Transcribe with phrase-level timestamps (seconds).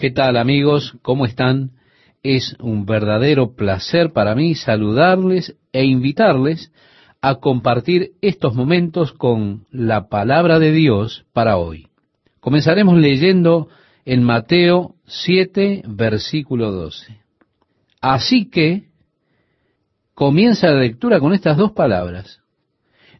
[0.00, 0.96] ¿Qué tal amigos?
[1.02, 1.72] ¿Cómo están?
[2.22, 6.72] Es un verdadero placer para mí saludarles e invitarles
[7.20, 11.88] a compartir estos momentos con la palabra de Dios para hoy.
[12.40, 13.68] Comenzaremos leyendo
[14.06, 17.18] en Mateo 7, versículo 12.
[18.00, 18.84] Así que
[20.14, 22.40] comienza la lectura con estas dos palabras.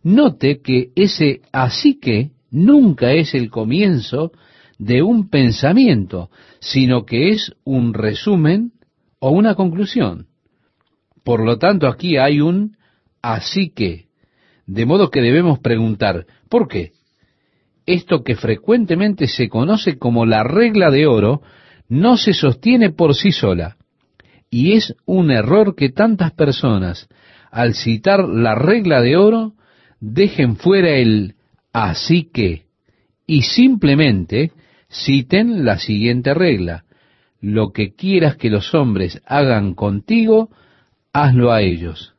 [0.02, 4.32] Note que ese así que nunca es el comienzo
[4.80, 8.72] de un pensamiento, sino que es un resumen
[9.18, 10.28] o una conclusión.
[11.22, 12.78] Por lo tanto, aquí hay un
[13.20, 14.06] así que,
[14.66, 16.92] de modo que debemos preguntar, ¿por qué?
[17.84, 21.42] Esto que frecuentemente se conoce como la regla de oro
[21.90, 23.76] no se sostiene por sí sola,
[24.48, 27.06] y es un error que tantas personas,
[27.50, 29.52] al citar la regla de oro,
[30.00, 31.34] dejen fuera el
[31.70, 32.62] así que,
[33.26, 34.52] y simplemente
[34.90, 36.84] citen la siguiente regla.
[37.40, 40.50] Lo que quieras que los hombres hagan contigo,
[41.12, 42.14] hazlo a ellos.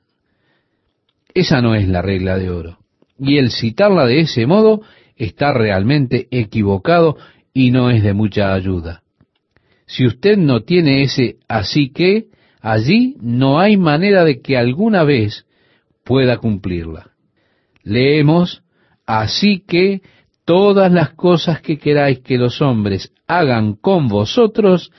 [1.34, 2.80] Esa no es la regla de oro.
[3.20, 4.82] Y el citarla de ese modo
[5.16, 7.18] está realmente equivocado
[7.54, 9.04] y no es de mucha ayuda.
[9.86, 12.28] Si usted no tiene ese así que,
[12.62, 15.46] allí no hay manera de que alguna vez
[16.04, 17.12] pueda cumplirla.
[17.84, 18.64] Leemos,
[19.06, 20.02] así que
[20.46, 24.92] todas las cosas que queráis que los hombres hagan con vosotros,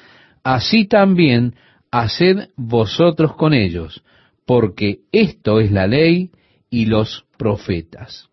[0.43, 1.55] así también
[1.91, 4.03] haced vosotros con ellos,
[4.47, 6.31] porque esto es la ley
[6.71, 8.29] y los profetas.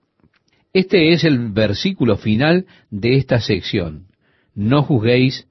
[0.73, 4.07] Este es el versículo final de esta sección.
[4.53, 5.47] No juzguéis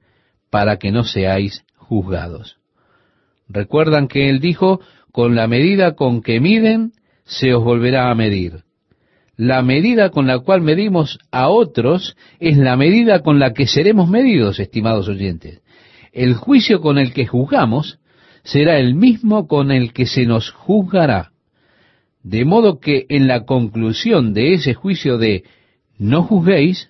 [0.49, 2.57] para que no seáis juzgados.
[3.47, 4.79] Recuerdan que él dijo,
[5.11, 6.93] con la medida con que miden,
[7.25, 8.63] se os volverá a medir
[9.39, 14.09] la medida con la cual medimos a otros es la medida con la que seremos
[14.09, 15.61] medidos, estimados oyentes.
[16.11, 17.99] El juicio con el que juzgamos
[18.43, 21.31] será el mismo con el que se nos juzgará.
[22.21, 25.45] De modo que en la conclusión de ese juicio de
[25.97, 26.89] no juzguéis,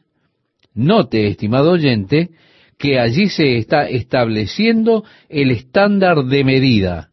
[0.74, 2.32] note, estimado oyente,
[2.80, 7.10] que allí se está estableciendo el estándar de medida.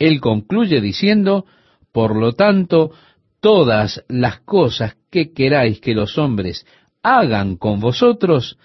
[0.00, 1.44] Él concluye diciendo,
[1.92, 2.90] por lo tanto,
[3.44, 6.66] todas las cosas que queráis que los hombres
[7.02, 8.56] hagan con vosotros,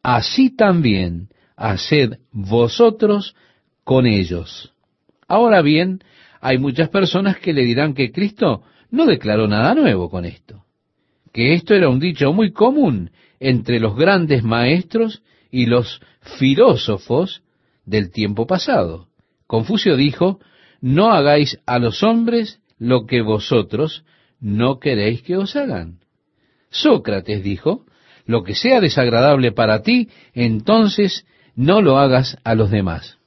[0.00, 3.34] así también haced vosotros
[3.82, 4.72] con ellos.
[5.26, 6.04] Ahora bien,
[6.40, 8.62] hay muchas personas que le dirán que Cristo
[8.92, 10.64] no declaró nada nuevo con esto,
[11.32, 13.10] que esto era un dicho muy común
[13.40, 15.20] entre los grandes maestros
[15.50, 16.00] y los
[16.38, 17.42] filósofos
[17.84, 19.08] del tiempo pasado.
[19.48, 20.38] Confucio dijo,
[20.80, 24.04] no hagáis a los hombres lo que vosotros
[24.40, 25.98] no queréis que os hagan.
[26.70, 27.84] Sócrates dijo,
[28.26, 31.26] lo que sea desagradable para ti, entonces
[31.56, 33.18] no lo hagas a los demás.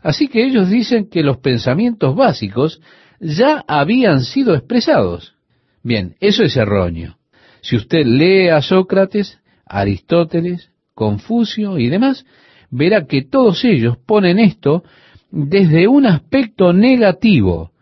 [0.00, 2.80] Así que ellos dicen que los pensamientos básicos
[3.20, 5.34] ya habían sido expresados.
[5.82, 7.16] Bien, eso es erróneo.
[7.60, 12.24] Si usted lee a Sócrates, Aristóteles, Confucio y demás,
[12.70, 14.84] verá que todos ellos ponen esto
[15.30, 17.72] desde un aspecto negativo,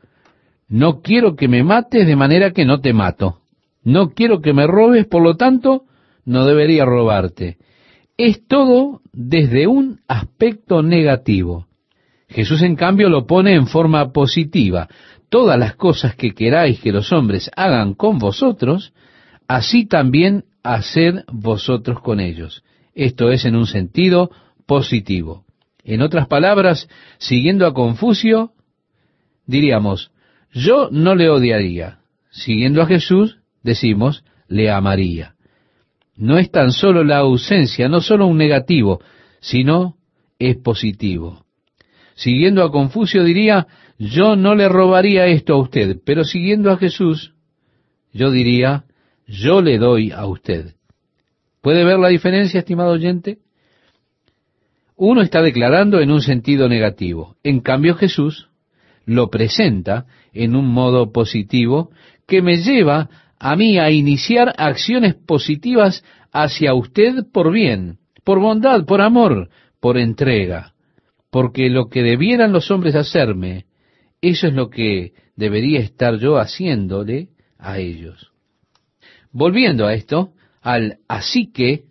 [0.69, 3.41] no quiero que me mates de manera que no te mato.
[3.83, 5.85] No quiero que me robes, por lo tanto,
[6.25, 7.59] no debería robarte.
[8.17, 11.67] Es todo desde un aspecto negativo.
[12.29, 14.89] Jesús, en cambio, lo pone en forma positiva.
[15.29, 18.95] Todas las cosas que queráis que los hombres hagan con vosotros,
[19.47, 22.65] así también haced vosotros con ellos.
[22.95, 24.31] Esto es en un sentido
[24.67, 25.45] positivo.
[25.85, 26.89] En otras palabras,
[27.19, 28.53] siguiendo a Confucio,
[29.47, 30.11] diríamos,
[30.55, 31.99] yo no le odiaría.
[32.31, 35.35] Siguiendo a Jesús, decimos, le amaría.
[36.17, 39.01] No es tan solo la ausencia, no solo un negativo,
[39.41, 39.97] sino
[40.39, 41.45] es positivo.
[42.15, 43.67] Siguiendo a Confucio diría,
[43.99, 47.35] yo no le robaría esto a usted, pero siguiendo a Jesús,
[48.13, 48.85] yo diría,
[49.27, 50.75] yo le doy a usted.
[51.61, 53.39] ¿Puede ver la diferencia, estimado oyente?
[54.97, 57.37] Uno está declarando en un sentido negativo.
[57.43, 58.49] En cambio Jesús
[59.07, 61.91] lo presenta en un modo positivo
[62.27, 63.09] que me lleva
[63.39, 69.49] a mí a iniciar acciones positivas hacia usted por bien, por bondad, por amor,
[69.81, 70.75] por entrega.
[71.31, 73.67] Porque lo que debieran los hombres hacerme,
[74.21, 77.29] eso es lo que debería estar yo haciéndole
[77.59, 78.33] a ellos.
[79.33, 80.33] Volviendo a esto,
[80.63, 81.85] al así que,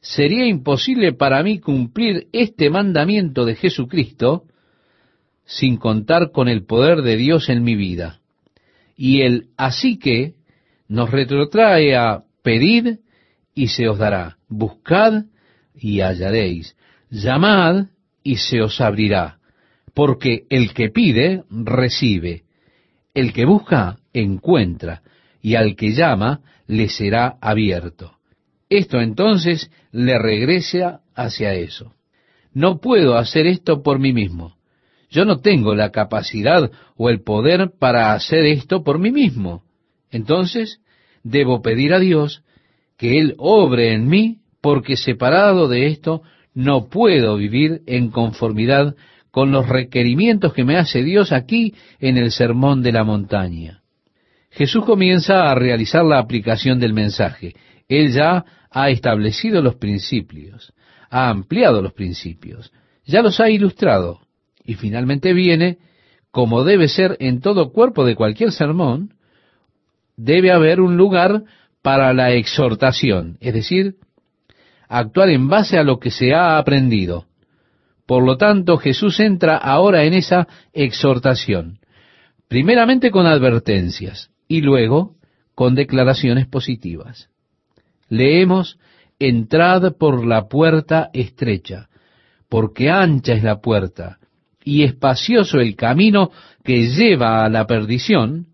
[0.00, 4.44] sería imposible para mí cumplir este mandamiento de Jesucristo
[5.50, 8.20] sin contar con el poder de Dios en mi vida.
[8.96, 10.34] Y el así que
[10.86, 12.98] nos retrotrae a pedid
[13.52, 15.24] y se os dará, buscad
[15.74, 16.76] y hallaréis,
[17.10, 17.86] llamad
[18.22, 19.38] y se os abrirá,
[19.92, 22.44] porque el que pide, recibe,
[23.12, 25.02] el que busca, encuentra,
[25.42, 28.18] y al que llama, le será abierto.
[28.68, 31.92] Esto entonces le regresa hacia eso.
[32.52, 34.59] No puedo hacer esto por mí mismo.
[35.10, 39.64] Yo no tengo la capacidad o el poder para hacer esto por mí mismo.
[40.10, 40.80] Entonces,
[41.24, 42.44] debo pedir a Dios
[42.96, 46.22] que Él obre en mí, porque separado de esto
[46.54, 48.94] no puedo vivir en conformidad
[49.30, 53.82] con los requerimientos que me hace Dios aquí en el Sermón de la Montaña.
[54.50, 57.54] Jesús comienza a realizar la aplicación del mensaje.
[57.88, 60.72] Él ya ha establecido los principios,
[61.08, 62.72] ha ampliado los principios,
[63.04, 64.20] ya los ha ilustrado,
[64.64, 65.78] y finalmente viene,
[66.30, 69.14] como debe ser en todo cuerpo de cualquier sermón,
[70.16, 71.44] debe haber un lugar
[71.82, 73.96] para la exhortación, es decir,
[74.88, 77.26] actuar en base a lo que se ha aprendido.
[78.06, 81.78] Por lo tanto, Jesús entra ahora en esa exhortación,
[82.48, 85.14] primeramente con advertencias y luego
[85.54, 87.30] con declaraciones positivas.
[88.08, 88.78] Leemos,
[89.18, 91.88] entrad por la puerta estrecha,
[92.48, 94.19] porque ancha es la puerta
[94.70, 96.30] y espacioso el camino
[96.62, 98.46] que lleva a la perdición,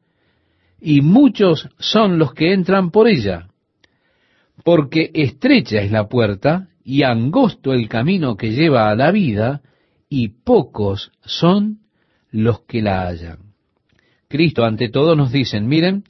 [0.80, 3.48] y muchos son los que entran por ella,
[4.64, 9.60] porque estrecha es la puerta y angosto el camino que lleva a la vida,
[10.08, 11.80] y pocos son
[12.30, 13.52] los que la hallan.
[14.26, 16.04] Cristo ante todo nos dicen, miren,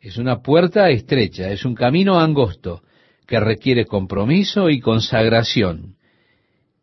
[0.00, 2.82] es una puerta estrecha, es un camino angosto,
[3.28, 5.94] que requiere compromiso y consagración.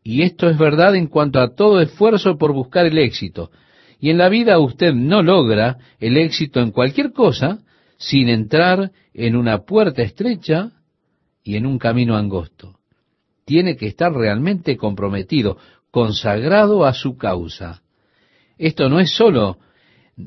[0.03, 3.51] Y esto es verdad en cuanto a todo esfuerzo por buscar el éxito,
[3.99, 7.59] y en la vida usted no logra el éxito en cualquier cosa
[7.97, 10.71] sin entrar en una puerta estrecha
[11.43, 12.79] y en un camino angosto.
[13.45, 15.57] Tiene que estar realmente comprometido,
[15.91, 17.81] consagrado a su causa.
[18.57, 19.57] Esto no es sólo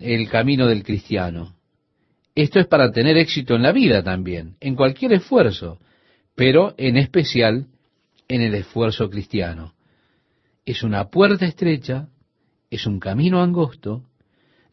[0.00, 1.54] el camino del cristiano.
[2.34, 5.78] Esto es para tener éxito en la vida también, en cualquier esfuerzo,
[6.34, 7.66] pero en especial
[8.32, 9.75] en el esfuerzo cristiano.
[10.64, 12.08] Es una puerta estrecha
[12.73, 14.05] es un camino angosto,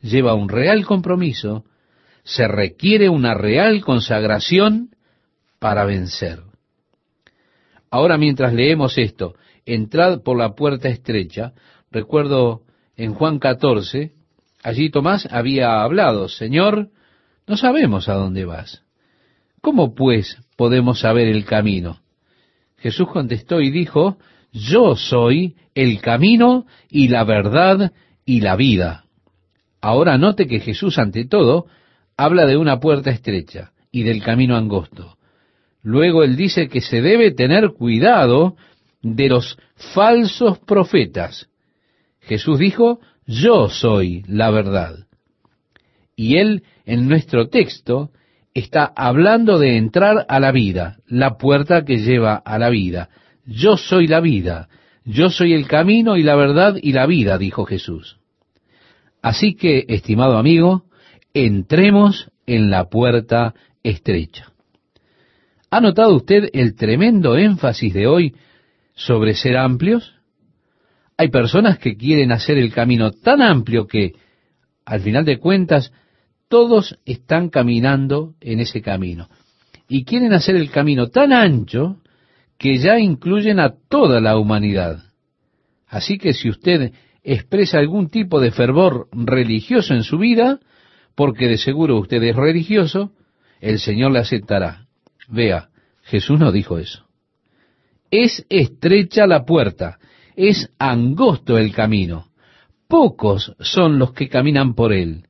[0.01, 1.65] lleva un real compromiso,
[2.23, 4.95] se requiere una real consagración
[5.59, 6.39] para vencer.
[7.91, 9.35] Ahora mientras leemos esto,
[9.65, 11.51] entrad por la puerta estrecha,
[11.91, 12.61] recuerdo
[12.95, 14.13] en Juan 14,
[14.63, 16.91] allí Tomás había hablado, Señor,
[17.47, 18.83] no sabemos a dónde vas.
[19.59, 21.99] ¿Cómo pues podemos saber el camino?
[22.81, 24.17] Jesús contestó y dijo,
[24.51, 27.91] yo soy el camino y la verdad
[28.25, 29.05] y la vida.
[29.81, 31.67] Ahora note que Jesús ante todo
[32.17, 35.17] habla de una puerta estrecha y del camino angosto.
[35.81, 38.55] Luego él dice que se debe tener cuidado
[39.01, 39.57] de los
[39.93, 41.47] falsos profetas.
[42.21, 45.07] Jesús dijo, yo soy la verdad.
[46.15, 48.11] Y él en nuestro texto
[48.53, 53.09] está hablando de entrar a la vida, la puerta que lleva a la vida.
[53.45, 54.69] Yo soy la vida,
[55.05, 58.17] yo soy el camino y la verdad y la vida, dijo Jesús.
[59.21, 60.83] Así que, estimado amigo,
[61.33, 63.53] entremos en la puerta
[63.83, 64.51] estrecha.
[65.71, 68.35] ¿Ha notado usted el tremendo énfasis de hoy
[68.93, 70.15] sobre ser amplios?
[71.17, 74.13] Hay personas que quieren hacer el camino tan amplio que,
[74.85, 75.91] al final de cuentas,
[76.49, 79.29] todos están caminando en ese camino.
[79.87, 82.01] Y quieren hacer el camino tan ancho
[82.57, 85.03] que ya incluyen a toda la humanidad.
[85.87, 86.91] Así que si usted
[87.23, 90.59] expresa algún tipo de fervor religioso en su vida,
[91.15, 93.11] porque de seguro usted es religioso,
[93.61, 94.87] el Señor le aceptará.
[95.27, 95.69] Vea,
[96.03, 97.05] Jesús no dijo eso.
[98.11, 99.99] Es estrecha la puerta,
[100.35, 102.29] es angosto el camino,
[102.87, 105.28] pocos son los que caminan por él.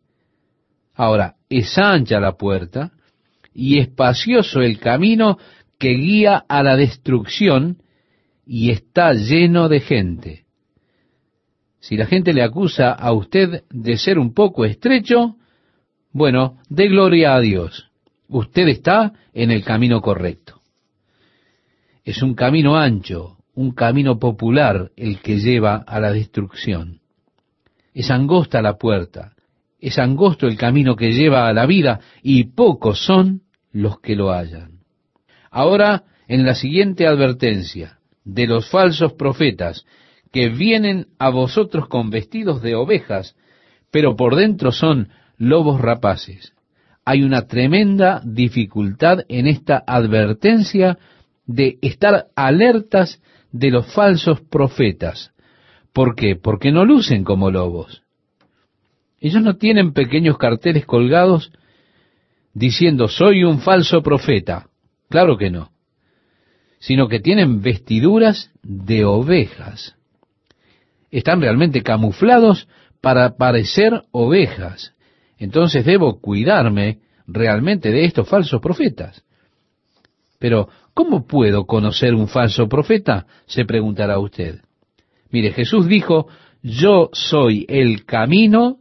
[1.00, 2.91] Ahora, es ancha la puerta
[3.53, 5.38] y espacioso el camino
[5.77, 7.77] que guía a la destrucción
[8.46, 10.44] y está lleno de gente.
[11.79, 15.38] Si la gente le acusa a usted de ser un poco estrecho,
[16.12, 17.89] bueno, dé gloria a Dios.
[18.27, 20.60] Usted está en el camino correcto.
[22.03, 27.00] Es un camino ancho, un camino popular el que lleva a la destrucción.
[27.94, 29.38] Es angosta la puerta,
[29.79, 34.31] es angosto el camino que lleva a la vida y pocos son los que lo
[34.31, 34.79] hallan.
[35.51, 39.86] Ahora, en la siguiente advertencia de los falsos profetas
[40.31, 43.36] que vienen a vosotros con vestidos de ovejas,
[43.91, 46.53] pero por dentro son lobos rapaces.
[47.05, 51.00] Hay una tremenda dificultad en esta advertencia
[51.48, 53.21] de estar alertas
[53.51, 55.31] de los falsos profetas.
[55.93, 56.36] ¿Por qué?
[56.36, 58.03] Porque no lucen como lobos.
[59.19, 61.51] Ellos no tienen pequeños carteles colgados
[62.53, 64.67] diciendo soy un falso profeta.
[65.09, 65.71] Claro que no.
[66.79, 69.95] Sino que tienen vestiduras de ovejas.
[71.11, 72.67] Están realmente camuflados
[73.01, 74.93] para parecer ovejas.
[75.38, 79.23] Entonces debo cuidarme realmente de estos falsos profetas.
[80.39, 83.25] Pero, ¿cómo puedo conocer un falso profeta?
[83.45, 84.61] se preguntará usted.
[85.31, 86.27] Mire, Jesús dijo,
[86.61, 88.77] yo soy el camino,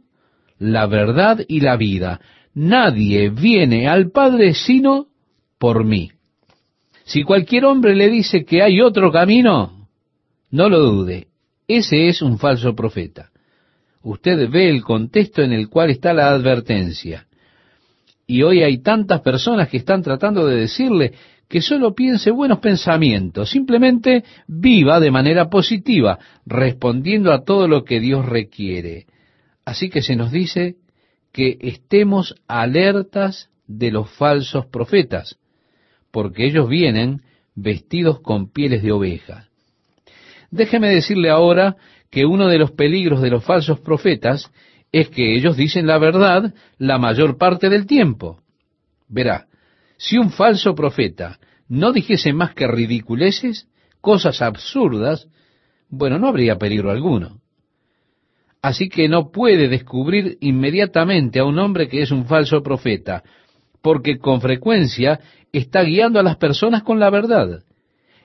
[0.59, 2.19] la verdad y la vida.
[2.53, 5.07] Nadie viene al Padre sino
[5.57, 6.11] por mí.
[7.05, 9.87] Si cualquier hombre le dice que hay otro camino,
[10.51, 11.27] no lo dude,
[11.67, 13.29] ese es un falso profeta.
[14.01, 17.25] Usted ve el contexto en el cual está la advertencia.
[18.27, 21.13] Y hoy hay tantas personas que están tratando de decirle
[21.47, 27.99] que solo piense buenos pensamientos, simplemente viva de manera positiva, respondiendo a todo lo que
[27.99, 29.07] Dios requiere.
[29.69, 30.77] Así que se nos dice
[31.31, 35.37] que estemos alertas de los falsos profetas,
[36.09, 37.21] porque ellos vienen
[37.53, 39.47] vestidos con pieles de oveja.
[40.49, 41.77] Déjeme decirle ahora
[42.09, 44.51] que uno de los peligros de los falsos profetas
[44.91, 48.41] es que ellos dicen la verdad la mayor parte del tiempo.
[49.07, 49.45] Verá,
[49.97, 53.67] si un falso profeta no dijese más que ridiculeces,
[54.01, 55.27] cosas absurdas,
[55.89, 57.38] bueno, no habría peligro alguno.
[58.61, 63.23] Así que no puede descubrir inmediatamente a un hombre que es un falso profeta,
[63.81, 65.19] porque con frecuencia
[65.53, 67.63] está guiando a las personas con la verdad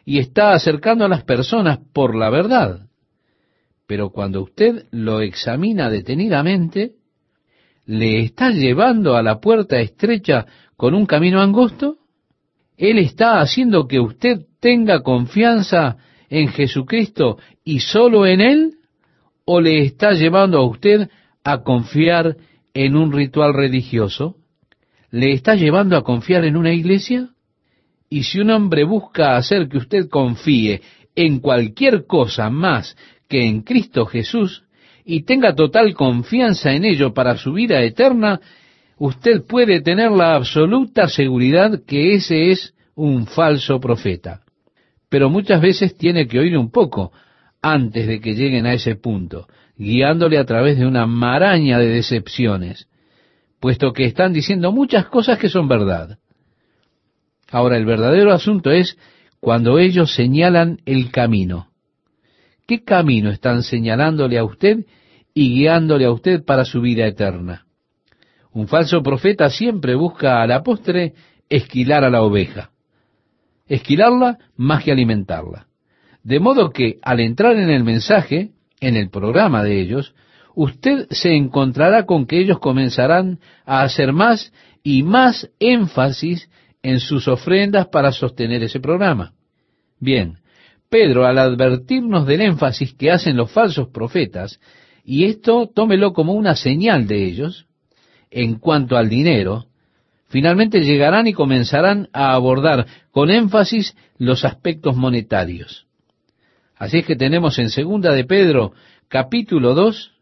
[0.05, 2.87] y está acercando a las personas por la verdad.
[3.87, 6.93] Pero cuando usted lo examina detenidamente,
[7.87, 11.99] ¿le está llevando a la puerta estrecha con un camino angosto?
[12.77, 15.97] ¿Él está haciendo que usted tenga confianza
[16.29, 18.75] en Jesucristo y solo en Él?
[19.45, 21.09] ¿O le está llevando a usted
[21.45, 22.37] a confiar
[22.73, 24.37] en un ritual religioso?
[25.11, 27.29] ¿Le está llevando a confiar en una iglesia?
[28.09, 30.81] Y si un hombre busca hacer que usted confíe
[31.15, 32.97] en cualquier cosa más
[33.29, 34.65] que en Cristo Jesús
[35.05, 38.41] y tenga total confianza en ello para su vida eterna,
[38.99, 44.41] usted puede tener la absoluta seguridad que ese es un falso profeta.
[45.11, 47.13] Pero muchas veces tiene que oír un poco
[47.65, 52.89] antes de que lleguen a ese punto, guiándole a través de una maraña de decepciones,
[53.59, 56.19] puesto que están diciendo muchas cosas que son verdad.
[57.51, 58.99] Ahora, el verdadero asunto es
[59.41, 61.69] cuando ellos señalan el camino.
[62.67, 64.85] ¿Qué camino están señalándole a usted
[65.33, 67.65] y guiándole a usted para su vida eterna?
[68.53, 71.15] Un falso profeta siempre busca a la postre
[71.49, 72.73] esquilar a la oveja.
[73.67, 75.67] Esquilarla más que alimentarla.
[76.25, 78.51] De modo que al entrar en el mensaje,
[78.81, 80.15] en el programa de ellos,
[80.55, 84.53] usted se encontrará con que ellos comenzarán a hacer más
[84.83, 86.49] y más énfasis
[86.83, 89.35] en sus ofrendas para sostener ese programa.
[90.01, 90.39] Bien,
[90.89, 94.61] Pedro, al advertirnos del énfasis que hacen los falsos profetas,
[95.05, 97.67] y esto tómelo como una señal de ellos,
[98.31, 99.67] en cuanto al dinero,
[100.29, 105.84] finalmente llegarán y comenzarán a abordar con énfasis los aspectos monetarios.
[106.77, 108.73] Así es que tenemos en segunda de Pedro,
[109.09, 110.13] capítulo 2,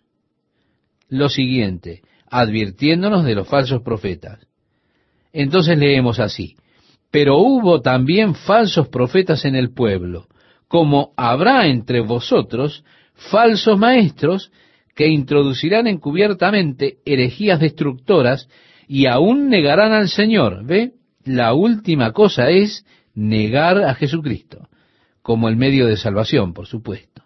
[1.09, 4.47] lo siguiente, advirtiéndonos de los falsos profetas.
[5.33, 6.57] Entonces leemos así,
[7.11, 10.27] pero hubo también falsos profetas en el pueblo,
[10.69, 14.51] como habrá entre vosotros falsos maestros
[14.95, 18.49] que introducirán encubiertamente herejías destructoras
[18.89, 20.65] y aún negarán al Señor.
[20.65, 20.93] ¿Ve?
[21.25, 24.69] La última cosa es negar a Jesucristo,
[25.23, 27.23] como el medio de salvación, por supuesto.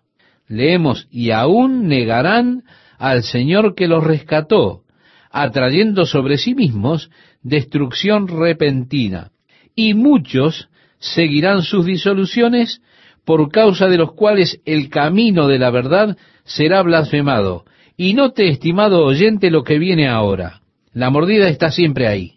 [0.48, 2.62] Leemos, y aún negarán
[2.98, 4.82] al Señor que los rescató,
[5.30, 7.10] atrayendo sobre sí mismos
[7.42, 9.30] destrucción repentina.
[9.74, 12.80] Y muchos seguirán sus disoluciones
[13.24, 17.64] por causa de los cuales el camino de la verdad será blasfemado.
[17.96, 20.60] Y note, estimado oyente, lo que viene ahora.
[20.92, 22.34] La mordida está siempre ahí.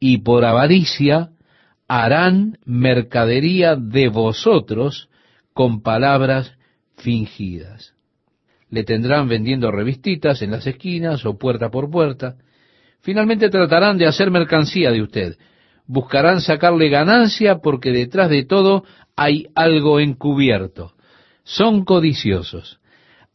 [0.00, 1.30] Y por avaricia
[1.88, 5.08] harán mercadería de vosotros
[5.52, 6.52] con palabras
[6.96, 7.94] fingidas.
[8.68, 12.36] Le tendrán vendiendo revistitas en las esquinas o puerta por puerta.
[13.00, 15.36] Finalmente tratarán de hacer mercancía de usted.
[15.86, 20.94] Buscarán sacarle ganancia porque detrás de todo hay algo encubierto.
[21.44, 22.80] Son codiciosos.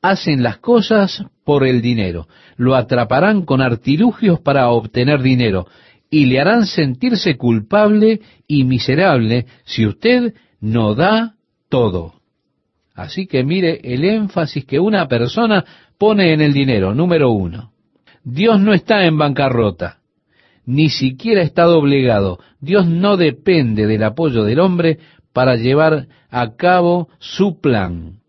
[0.02, 2.28] Hacen las cosas por el dinero.
[2.58, 5.68] Lo atraparán con artilugios para obtener dinero
[6.12, 11.36] y le harán sentirse culpable y miserable si usted no da
[11.70, 12.16] todo.
[12.94, 15.64] Así que mire el énfasis que una persona
[15.98, 16.94] pone en el dinero.
[16.94, 17.72] Número uno,
[18.24, 20.00] Dios no está en bancarrota,
[20.66, 22.40] ni siquiera está doblegado.
[22.60, 25.00] Dios no depende del apoyo del hombre
[25.32, 28.20] para llevar a cabo su plan.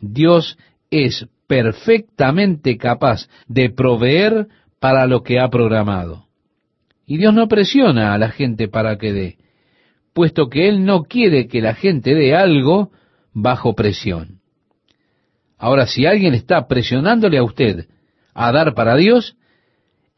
[0.00, 0.58] Dios
[0.90, 4.48] es perfectamente capaz de proveer
[4.80, 6.27] para lo que ha programado.
[7.08, 9.38] Y Dios no presiona a la gente para que dé,
[10.12, 12.90] puesto que Él no quiere que la gente dé algo
[13.32, 14.40] bajo presión.
[15.56, 17.86] Ahora, si alguien está presionándole a usted
[18.34, 19.38] a dar para Dios,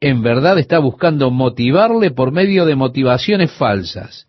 [0.01, 4.27] en verdad está buscando motivarle por medio de motivaciones falsas,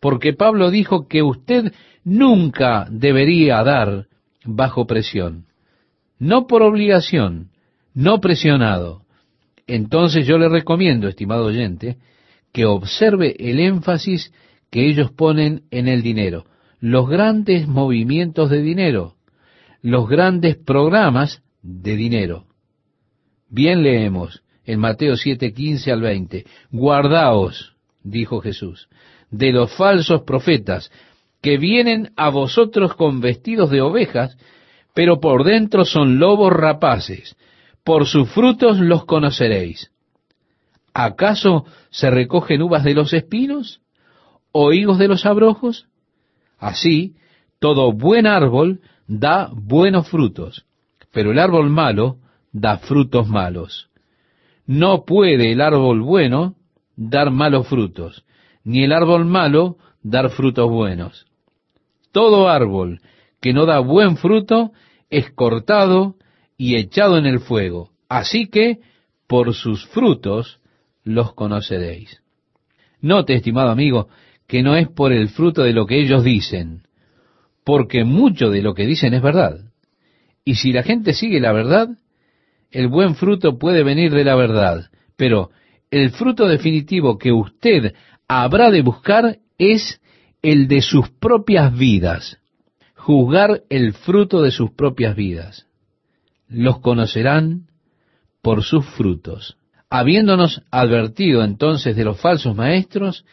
[0.00, 1.72] porque Pablo dijo que usted
[2.04, 4.06] nunca debería dar
[4.44, 5.46] bajo presión,
[6.20, 7.50] no por obligación,
[7.92, 9.03] no presionado.
[9.66, 11.96] Entonces yo le recomiendo, estimado oyente,
[12.52, 14.32] que observe el énfasis
[14.70, 16.44] que ellos ponen en el dinero,
[16.80, 19.14] los grandes movimientos de dinero,
[19.82, 22.46] los grandes programas de dinero.
[23.48, 28.88] Bien leemos en Mateo 7, 15 al 20, guardaos, dijo Jesús,
[29.30, 30.90] de los falsos profetas
[31.40, 34.36] que vienen a vosotros con vestidos de ovejas,
[34.94, 37.36] pero por dentro son lobos rapaces.
[37.84, 39.90] Por sus frutos los conoceréis.
[40.94, 43.82] ¿Acaso se recogen uvas de los espinos
[44.52, 45.86] o higos de los abrojos?
[46.58, 47.14] Así,
[47.58, 50.64] todo buen árbol da buenos frutos,
[51.12, 52.18] pero el árbol malo
[52.52, 53.90] da frutos malos.
[54.66, 56.54] No puede el árbol bueno
[56.96, 58.24] dar malos frutos,
[58.62, 61.26] ni el árbol malo dar frutos buenos.
[62.12, 63.00] Todo árbol
[63.40, 64.72] que no da buen fruto
[65.10, 66.16] es cortado
[66.64, 67.90] y echado en el fuego.
[68.08, 68.78] Así que
[69.26, 70.60] por sus frutos
[71.02, 72.22] los conoceréis.
[73.02, 74.08] Note, estimado amigo,
[74.46, 76.84] que no es por el fruto de lo que ellos dicen,
[77.64, 79.58] porque mucho de lo que dicen es verdad.
[80.42, 81.98] Y si la gente sigue la verdad,
[82.70, 85.50] el buen fruto puede venir de la verdad, pero
[85.90, 87.92] el fruto definitivo que usted
[88.26, 90.00] habrá de buscar es
[90.40, 92.38] el de sus propias vidas,
[92.94, 95.66] juzgar el fruto de sus propias vidas.
[96.48, 97.66] Los conocerán
[98.42, 99.56] por sus frutos.
[99.90, 103.24] Habiéndonos advertido entonces de los falsos maestros,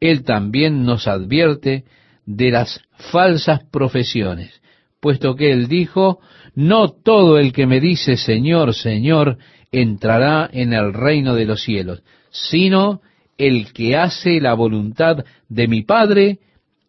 [0.00, 1.84] Él también nos advierte
[2.26, 4.60] de las falsas profesiones,
[5.00, 6.20] puesto que Él dijo,
[6.54, 9.38] no todo el que me dice Señor, Señor,
[9.72, 13.00] entrará en el reino de los cielos, sino
[13.38, 16.40] el que hace la voluntad de mi Padre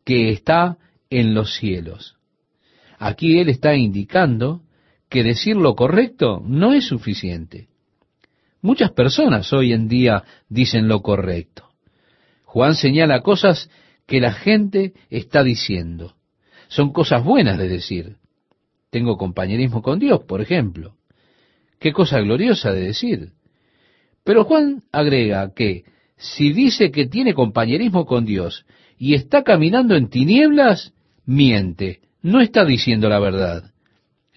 [0.03, 0.77] que está
[1.09, 2.15] en los cielos.
[2.97, 4.61] Aquí Él está indicando
[5.09, 7.67] que decir lo correcto no es suficiente.
[8.61, 11.69] Muchas personas hoy en día dicen lo correcto.
[12.43, 13.69] Juan señala cosas
[14.05, 16.15] que la gente está diciendo.
[16.67, 18.17] Son cosas buenas de decir.
[18.89, 20.95] Tengo compañerismo con Dios, por ejemplo.
[21.79, 23.31] Qué cosa gloriosa de decir.
[24.23, 25.85] Pero Juan agrega que
[26.17, 28.65] si dice que tiene compañerismo con Dios
[28.97, 30.93] y está caminando en tinieblas,
[31.25, 33.71] miente, no está diciendo la verdad.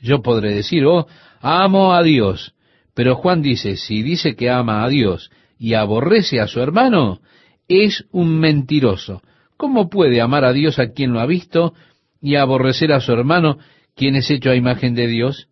[0.03, 1.07] Yo podré decir, oh,
[1.41, 2.55] amo a Dios,
[2.93, 7.21] pero Juan dice, si dice que ama a Dios y aborrece a su hermano,
[7.69, 9.23] es un mentiroso.
[9.57, 11.73] ¿Cómo puede amar a Dios a quien lo ha visto
[12.21, 13.59] y aborrecer a su hermano
[13.95, 15.49] ¿Quién es hecho a imagen de Dios?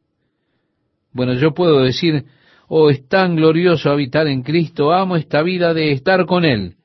[1.12, 2.24] Bueno, yo puedo decir,
[2.68, 6.76] oh, es tan glorioso habitar en Cristo, amo esta vida de estar con Él.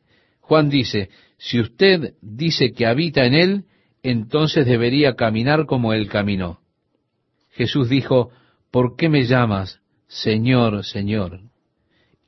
[0.41, 3.63] Juan dice, si usted dice que habita en Él,
[4.03, 6.59] entonces debería caminar como Él caminó.
[7.55, 8.31] Jesús dijo,
[8.69, 11.39] ¿por qué me llamas Señor, Señor?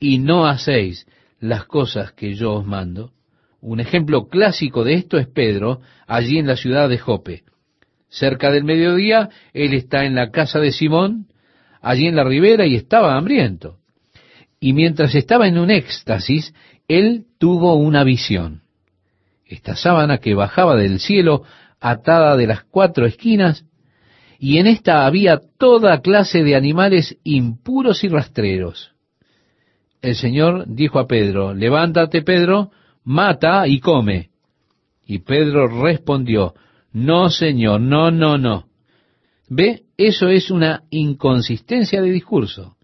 [0.00, 1.06] Y no hacéis
[1.38, 3.12] las cosas que yo os mando.
[3.60, 7.42] Un ejemplo clásico de esto es Pedro, allí en la ciudad de Jope.
[8.08, 11.26] Cerca del mediodía, él está en la casa de Simón,
[11.82, 13.76] allí en la ribera, y estaba hambriento.
[14.60, 16.54] Y mientras estaba en un éxtasis,
[16.88, 18.62] él tuvo una visión.
[19.44, 21.42] Esta sábana que bajaba del cielo,
[21.80, 23.67] atada de las cuatro esquinas,
[24.38, 28.92] y en esta había toda clase de animales impuros y rastreros.
[30.00, 32.70] El Señor dijo a Pedro, levántate Pedro,
[33.02, 34.30] mata y come.
[35.04, 36.54] Y Pedro respondió,
[36.92, 38.66] no, Señor, no, no, no.
[39.48, 39.82] ¿Ve?
[39.96, 42.76] Eso es una inconsistencia de discurso.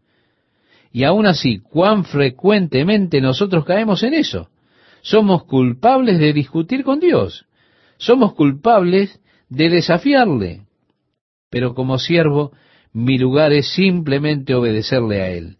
[0.91, 4.49] Y aún así, cuán frecuentemente nosotros caemos en eso.
[5.03, 7.47] Somos culpables de discutir con Dios.
[7.99, 10.63] Somos culpables de desafiarle.
[11.55, 12.51] Pero como siervo,
[12.93, 15.57] mi lugar es simplemente obedecerle a Él.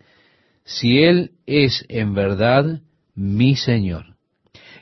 [0.65, 2.81] Si Él es en verdad
[3.15, 4.17] mi Señor.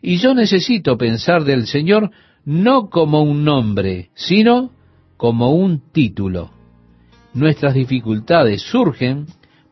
[0.01, 2.13] Y yo necesito pensar del Señor
[2.47, 4.71] no como un nombre, sino
[5.19, 6.51] como un título.
[7.35, 9.27] Nuestras dificultades surgen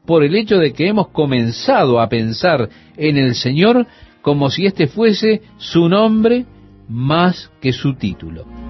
[0.04, 3.86] por el hecho de que hemos comenzado a pensar en el Señor
[4.20, 6.44] como si éste fuese su nombre
[6.86, 8.69] más que su título.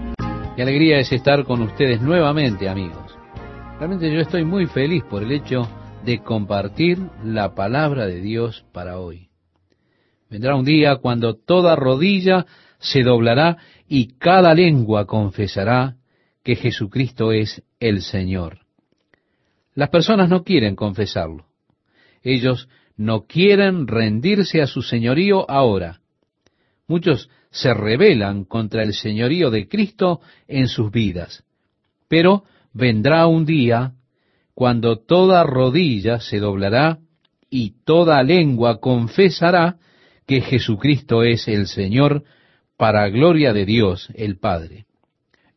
[0.60, 3.16] Qué alegría es estar con ustedes nuevamente, amigos.
[3.78, 5.66] Realmente yo estoy muy feliz por el hecho
[6.04, 9.30] de compartir la palabra de Dios para hoy.
[10.28, 12.44] Vendrá un día cuando toda rodilla
[12.78, 13.56] se doblará
[13.88, 15.96] y cada lengua confesará
[16.44, 18.58] que Jesucristo es el Señor.
[19.74, 21.46] Las personas no quieren confesarlo.
[22.22, 22.68] Ellos
[22.98, 26.02] no quieren rendirse a su señorío ahora.
[26.86, 31.44] Muchos se rebelan contra el señorío de Cristo en sus vidas.
[32.08, 33.92] Pero vendrá un día
[34.54, 36.98] cuando toda rodilla se doblará
[37.48, 39.76] y toda lengua confesará
[40.26, 42.22] que Jesucristo es el Señor
[42.76, 44.86] para gloria de Dios el Padre.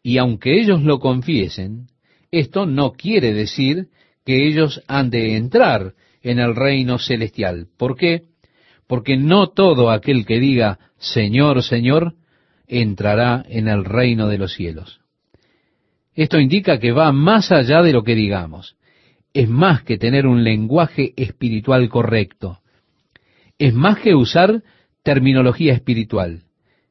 [0.01, 1.88] Y aunque ellos lo confiesen,
[2.32, 3.89] esto no quiere decir
[4.25, 7.67] que ellos han de entrar en el reino celestial.
[7.77, 8.23] ¿Por qué?
[8.93, 12.13] Porque no todo aquel que diga Señor, Señor,
[12.67, 15.01] entrará en el reino de los cielos.
[16.13, 18.75] Esto indica que va más allá de lo que digamos.
[19.34, 22.60] Es más que tener un lenguaje espiritual correcto.
[23.58, 24.62] Es más que usar
[25.01, 26.43] terminología espiritual.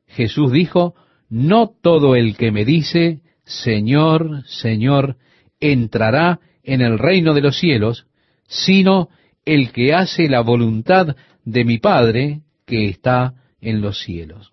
[0.09, 0.97] Jesús dijo,
[1.29, 5.19] no todo el que me dice, Señor, Señor,
[5.61, 8.07] entrará en el reino de los cielos,
[8.49, 9.09] sino
[9.45, 14.53] el que hace la voluntad de mi Padre que está en los cielos.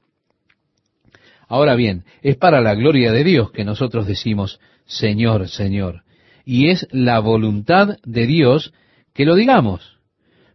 [1.48, 6.04] Ahora bien, es para la gloria de Dios que nosotros decimos, Señor, Señor,
[6.46, 8.74] y es la voluntad de Dios
[9.14, 9.98] que lo digamos,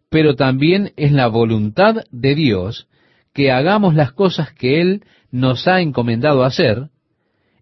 [0.09, 2.87] pero también es la voluntad de Dios
[3.33, 6.91] que hagamos las cosas que Él nos ha encomendado hacer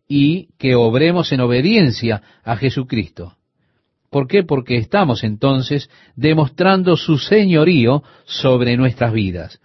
[0.06, 3.36] y que obremos en obediencia a Jesucristo.
[4.12, 4.42] ¿Por qué?
[4.42, 9.58] Porque estamos entonces demostrando su señorío sobre nuestras vidas.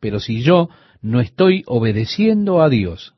[0.00, 0.70] Pero si yo
[1.02, 3.14] no estoy obedeciendo a Dios,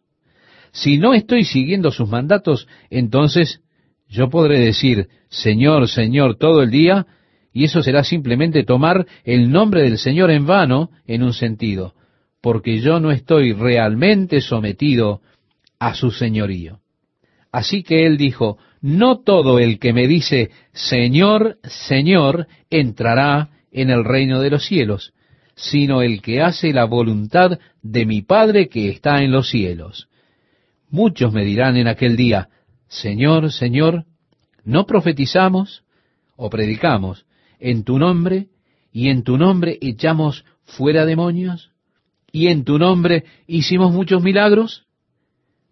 [0.70, 3.62] si no estoy siguiendo sus mandatos, entonces
[4.10, 7.06] yo podré decir, Señor, Señor, todo el día,
[7.50, 11.94] y eso será simplemente tomar el nombre del Señor en vano en un sentido,
[12.42, 15.22] porque yo no estoy realmente sometido
[15.78, 16.80] a su señorío.
[17.50, 24.04] Así que él dijo, no todo el que me dice, Señor, Señor, entrará en el
[24.04, 25.14] reino de los cielos,
[25.54, 30.08] sino el que hace la voluntad de mi Padre que está en los cielos.
[30.90, 32.48] Muchos me dirán en aquel día,
[32.88, 34.04] Señor, Señor,
[34.64, 35.84] ¿no profetizamos
[36.36, 37.24] o predicamos
[37.60, 38.48] en tu nombre
[38.92, 41.70] y en tu nombre echamos fuera demonios?
[42.32, 44.86] ¿Y en tu nombre hicimos muchos milagros?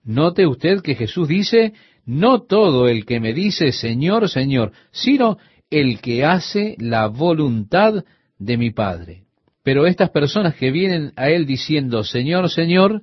[0.05, 1.75] Note usted que Jesús dice,
[2.07, 5.39] no todo el que me dice Señor, Señor, sino
[5.71, 8.05] el que hace la voluntad
[8.39, 9.25] de mi Padre.
[9.63, 13.03] Pero estas personas que vienen a Él diciendo Señor, Señor,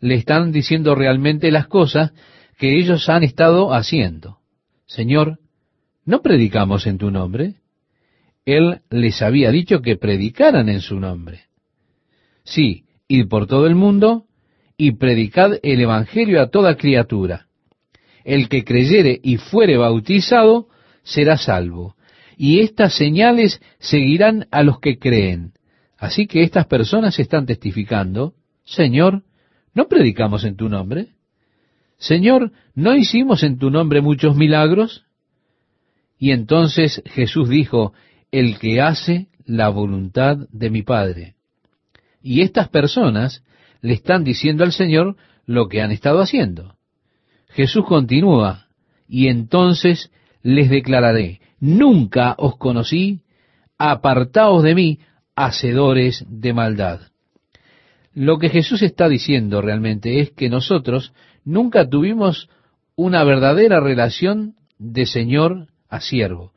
[0.00, 2.12] le están diciendo realmente las cosas
[2.58, 4.38] que ellos han estado haciendo.
[4.86, 5.38] Señor,
[6.04, 7.54] ¿no predicamos en tu nombre?
[8.46, 11.42] Él les había dicho que predicaran en su nombre.
[12.44, 14.24] Sí, id por todo el mundo
[14.78, 17.47] y predicad el Evangelio a toda criatura
[18.24, 20.68] el que creyere y fuere bautizado
[21.02, 21.96] será salvo.
[22.36, 25.52] Y estas señales seguirán a los que creen.
[25.98, 29.24] Así que estas personas están testificando, Señor,
[29.74, 31.08] ¿no predicamos en tu nombre?
[31.98, 35.04] Señor, ¿no hicimos en tu nombre muchos milagros?
[36.18, 37.92] Y entonces Jesús dijo,
[38.30, 41.34] el que hace la voluntad de mi Padre.
[42.22, 43.42] Y estas personas
[43.80, 46.77] le están diciendo al Señor lo que han estado haciendo.
[47.50, 48.66] Jesús continúa,
[49.08, 50.10] y entonces
[50.42, 53.22] les declararé, nunca os conocí,
[53.78, 54.98] apartaos de mí,
[55.34, 57.00] hacedores de maldad.
[58.12, 61.12] Lo que Jesús está diciendo realmente es que nosotros
[61.44, 62.48] nunca tuvimos
[62.96, 66.52] una verdadera relación de Señor a siervo.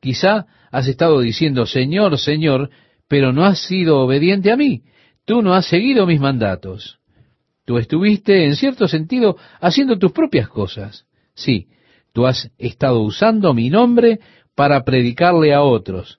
[0.00, 2.70] Quizá has estado diciendo, Señor, Señor,
[3.08, 4.82] pero no has sido obediente a mí.
[5.24, 6.97] Tú no has seguido mis mandatos.
[7.68, 11.04] Tú estuviste, en cierto sentido, haciendo tus propias cosas.
[11.34, 11.66] Sí,
[12.14, 14.20] tú has estado usando mi nombre
[14.54, 16.18] para predicarle a otros,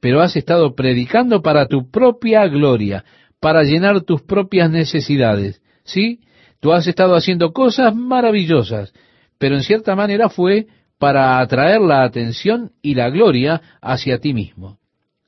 [0.00, 3.04] pero has estado predicando para tu propia gloria,
[3.38, 5.60] para llenar tus propias necesidades.
[5.84, 6.20] Sí,
[6.58, 8.94] tú has estado haciendo cosas maravillosas,
[9.36, 14.78] pero en cierta manera fue para atraer la atención y la gloria hacia ti mismo.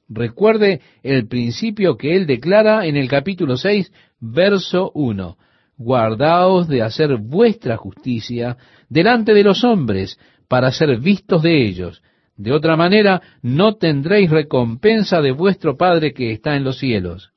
[0.08, 5.36] Recuerde el principio que él declara en el capítulo 6, verso 1
[5.80, 8.58] guardaos de hacer vuestra justicia
[8.90, 12.02] delante de los hombres, para ser vistos de ellos.
[12.36, 17.30] De otra manera, no tendréis recompensa de vuestro Padre que está en los cielos.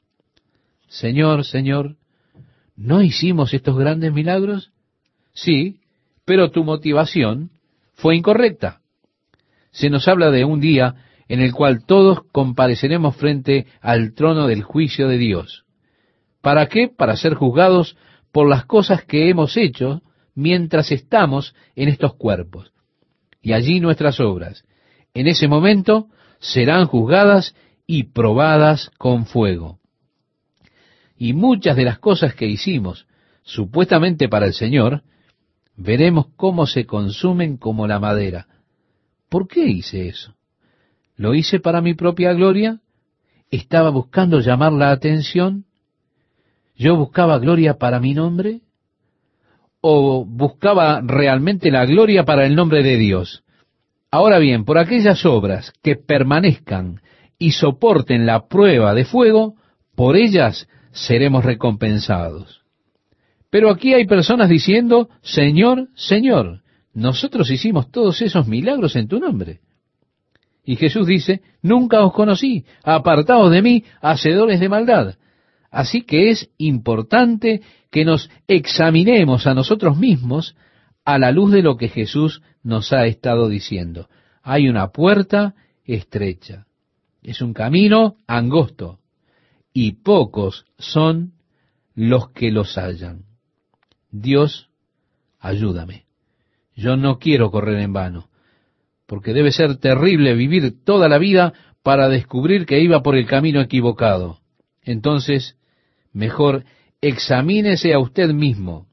[0.89, 1.95] Señor, Señor,
[2.75, 4.71] ¿no hicimos estos grandes milagros?
[5.33, 5.79] Sí,
[6.25, 7.51] pero tu motivación
[7.93, 8.81] fue incorrecta.
[9.71, 10.95] Se nos habla de un día
[11.29, 15.63] en el cual todos compareceremos frente al trono del juicio de Dios.
[16.41, 16.89] ¿Para qué?
[16.89, 17.95] Para ser juzgados
[18.33, 20.01] por las cosas que hemos hecho
[20.33, 22.73] mientras estamos en estos cuerpos.
[23.43, 24.65] Y allí nuestras obras,
[25.13, 26.07] en ese momento,
[26.39, 29.79] serán juzgadas y probadas con fuego.
[31.15, 33.05] Y muchas de las cosas que hicimos,
[33.43, 35.03] supuestamente para el Señor,
[35.75, 38.47] veremos cómo se consumen como la madera.
[39.29, 40.33] ¿Por qué hice eso?
[41.15, 42.81] ¿Lo hice para mi propia gloria?
[43.51, 45.65] ¿Estaba buscando llamar la atención?
[46.83, 48.59] ¿Yo buscaba gloria para mi nombre?
[49.79, 53.45] ¿O buscaba realmente la gloria para el nombre de Dios?
[54.11, 56.99] Ahora bien, por aquellas obras que permanezcan
[57.39, 59.55] y soporten la prueba de fuego,
[59.95, 62.63] por ellas seremos recompensados.
[63.49, 69.61] Pero aquí hay personas diciendo, Señor, Señor, nosotros hicimos todos esos milagros en tu nombre.
[70.65, 75.15] Y Jesús dice, nunca os conocí, apartaos de mí, hacedores de maldad.
[75.73, 80.55] Así que es importante que nos examinemos a nosotros mismos
[81.03, 84.07] a la luz de lo que Jesús nos ha estado diciendo.
[84.43, 86.67] Hay una puerta estrecha.
[87.23, 88.99] Es un camino angosto.
[89.73, 91.33] Y pocos son
[91.95, 93.23] los que los hallan.
[94.11, 94.69] Dios,
[95.39, 96.05] ayúdame.
[96.75, 98.29] Yo no quiero correr en vano,
[99.07, 103.59] porque debe ser terrible vivir toda la vida para descubrir que iba por el camino
[103.59, 104.37] equivocado.
[104.83, 105.57] Entonces,
[106.13, 106.63] Mejor
[107.01, 108.87] examínese a usted mismo.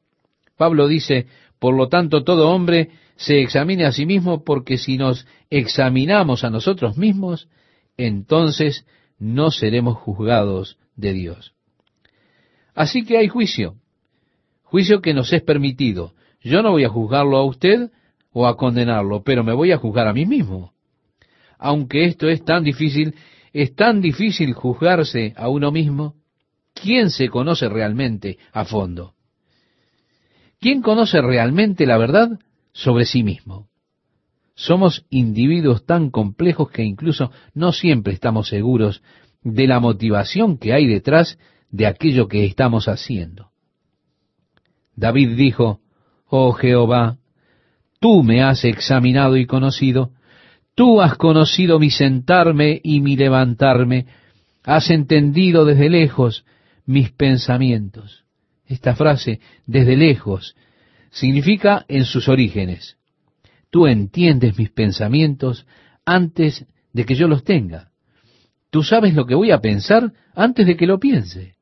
[0.56, 1.26] Pablo dice,
[1.58, 6.50] por lo tanto, todo hombre se examine a sí mismo, porque si nos examinamos a
[6.50, 7.48] nosotros mismos,
[7.96, 8.86] entonces
[9.18, 11.52] no seremos juzgados de Dios.
[12.74, 13.76] Así que hay juicio,
[14.62, 16.14] juicio que nos es permitido.
[16.40, 17.90] Yo no voy a juzgarlo a usted
[18.32, 20.72] o a condenarlo, pero me voy a juzgar a mí mismo.
[21.58, 23.14] Aunque esto es tan difícil,
[23.52, 26.14] es tan difícil juzgarse a uno mismo,
[26.82, 29.14] ¿Quién se conoce realmente a fondo?
[30.60, 32.38] ¿Quién conoce realmente la verdad
[32.72, 33.68] sobre sí mismo?
[34.54, 39.02] Somos individuos tan complejos que incluso no siempre estamos seguros
[39.42, 41.38] de la motivación que hay detrás
[41.70, 43.50] de aquello que estamos haciendo.
[44.96, 45.80] David dijo,
[46.26, 47.16] Oh Jehová,
[48.00, 50.12] tú me has examinado y conocido,
[50.74, 54.06] tú has conocido mi sentarme y mi levantarme,
[54.62, 56.44] has entendido desde lejos
[56.90, 58.24] mis pensamientos.
[58.66, 60.56] Esta frase, desde lejos,
[61.10, 62.96] significa en sus orígenes.
[63.70, 65.66] Tú entiendes mis pensamientos
[66.04, 67.90] antes de que yo los tenga.
[68.70, 71.54] Tú sabes lo que voy a pensar antes de que lo piense.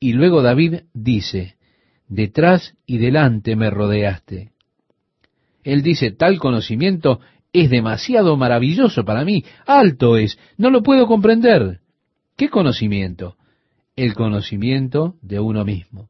[0.00, 1.56] Y luego David dice,
[2.08, 4.52] detrás y delante me rodeaste.
[5.62, 7.20] Él dice, tal conocimiento
[7.52, 11.80] es demasiado maravilloso para mí, alto es, no lo puedo comprender.
[12.34, 13.37] ¿Qué conocimiento?
[13.98, 16.08] El conocimiento de uno mismo.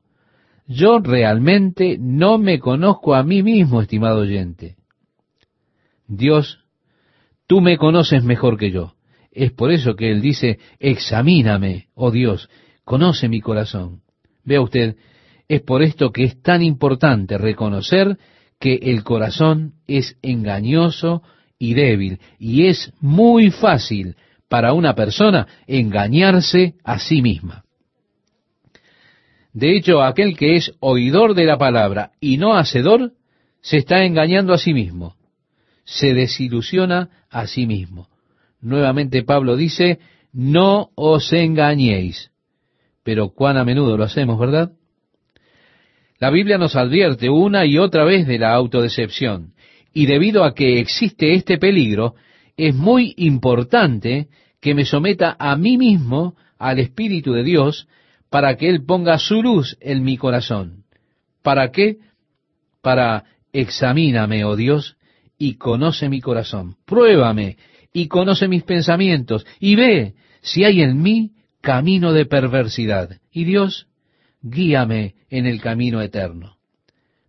[0.67, 4.77] Yo realmente no me conozco a mí mismo, estimado oyente.
[6.07, 6.61] Dios,
[7.47, 8.93] tú me conoces mejor que yo.
[9.33, 12.51] Es por eso que Él dice, examíname, oh Dios,
[12.85, 14.03] conoce mi corazón.
[14.45, 14.97] Vea usted,
[15.49, 18.19] es por esto que es tan importante reconocer
[18.61, 21.23] que el corazón es engañoso
[21.59, 24.17] y débil, y es muy fácil
[24.49, 27.65] para una persona engañarse a sí misma.
[29.53, 33.13] De hecho, aquel que es oidor de la palabra y no hacedor,
[33.61, 35.17] se está engañando a sí mismo,
[35.85, 38.09] se desilusiona a sí mismo.
[38.61, 39.99] Nuevamente Pablo dice,
[40.33, 42.31] no os engañéis.
[43.03, 44.73] Pero cuán a menudo lo hacemos, ¿verdad?
[46.19, 49.55] La Biblia nos advierte una y otra vez de la autodecepción,
[49.95, 52.15] y debido a que existe este peligro,
[52.57, 54.29] es muy importante
[54.61, 57.87] que me someta a mí mismo al Espíritu de Dios
[58.31, 60.85] para que Él ponga su luz en mi corazón.
[61.43, 61.99] ¿Para qué?
[62.83, 64.97] Para examíname, oh Dios,
[65.39, 66.77] y conoce mi corazón.
[66.85, 67.57] Pruébame
[67.93, 73.21] y conoce mis pensamientos y ve si hay en mí camino de perversidad.
[73.33, 73.89] Y Dios,
[74.43, 76.57] guíame en el camino eterno.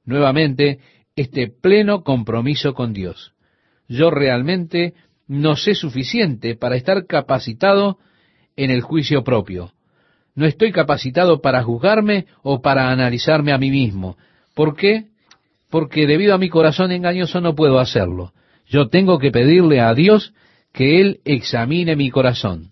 [0.05, 0.79] Nuevamente,
[1.15, 3.33] este pleno compromiso con Dios.
[3.88, 4.93] Yo realmente
[5.27, 7.99] no sé suficiente para estar capacitado
[8.55, 9.73] en el juicio propio
[10.39, 14.15] no estoy capacitado para juzgarme o para analizarme a mí mismo.
[14.56, 15.08] ¿Por qué?
[15.69, 18.32] Porque debido a mi corazón engañoso no puedo hacerlo.
[18.65, 20.34] Yo tengo que pedirle a Dios
[20.71, 22.71] que Él examine mi corazón.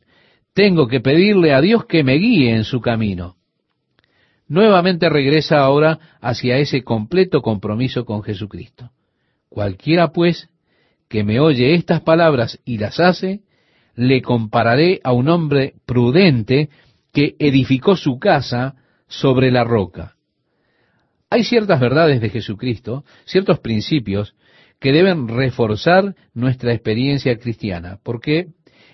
[0.54, 3.36] Tengo que pedirle a Dios que me guíe en su camino.
[4.48, 8.92] Nuevamente regresa ahora hacia ese completo compromiso con Jesucristo.
[9.50, 10.48] Cualquiera, pues,
[11.10, 13.42] que me oye estas palabras y las hace,
[13.94, 16.70] le compararé a un hombre prudente
[17.18, 18.76] que edificó su casa
[19.08, 20.18] sobre la roca.
[21.32, 24.36] Hay ciertas verdades de Jesucristo, ciertos principios
[24.80, 27.98] que deben reforzar nuestra experiencia cristiana.
[28.04, 28.50] ¿Por qué?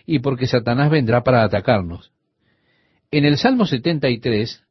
[0.06, 2.14] Y porque Satanás vendrá para atacarnos.
[3.12, 4.64] En el Salmo 73,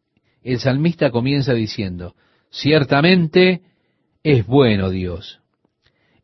[0.45, 2.15] el salmista comienza diciendo,
[2.51, 3.61] ciertamente
[4.23, 5.41] es bueno Dios.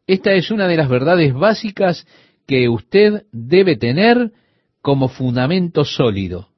[0.06, 2.06] Esta es una de las verdades básicas
[2.46, 4.32] que usted debe tener
[4.80, 6.48] como fundamento sólido.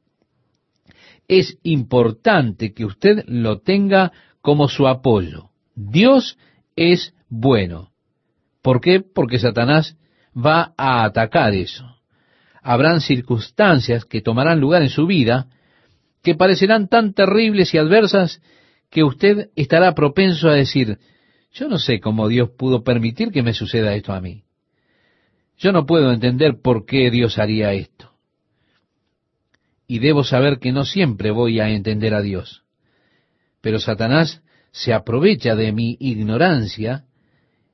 [1.30, 4.10] Es importante que usted lo tenga
[4.42, 5.50] como su apoyo.
[5.76, 6.36] Dios
[6.74, 7.92] es bueno.
[8.62, 9.00] ¿Por qué?
[9.00, 9.96] Porque Satanás
[10.36, 11.86] va a atacar eso.
[12.60, 15.46] Habrán circunstancias que tomarán lugar en su vida
[16.20, 18.42] que parecerán tan terribles y adversas
[18.90, 20.98] que usted estará propenso a decir,
[21.52, 24.42] yo no sé cómo Dios pudo permitir que me suceda esto a mí.
[25.58, 28.09] Yo no puedo entender por qué Dios haría esto.
[29.90, 32.62] Y debo saber que no siempre voy a entender a Dios.
[33.60, 37.06] Pero Satanás se aprovecha de mi ignorancia,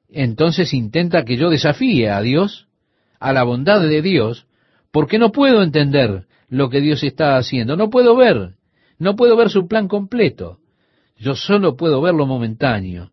[0.08, 2.68] entonces intenta que yo desafíe a Dios,
[3.20, 4.46] a la bondad de Dios,
[4.90, 7.76] porque no puedo entender lo que Dios está haciendo.
[7.76, 8.54] No puedo ver,
[8.98, 10.58] no puedo ver su plan completo.
[11.18, 13.10] Yo solo puedo ver lo momentáneo.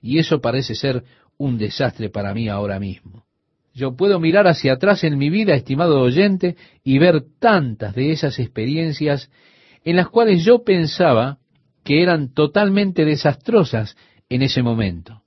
[0.00, 1.02] Y eso parece ser
[1.36, 3.25] un desastre para mí ahora mismo.
[3.76, 8.38] Yo puedo mirar hacia atrás en mi vida, estimado oyente, y ver tantas de esas
[8.38, 9.30] experiencias
[9.84, 11.36] en las cuales yo pensaba
[11.84, 13.94] que eran totalmente desastrosas
[14.30, 15.24] en ese momento.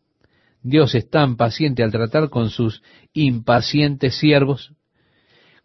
[0.64, 2.82] Dios es tan paciente al tratar con sus
[3.14, 4.74] impacientes siervos.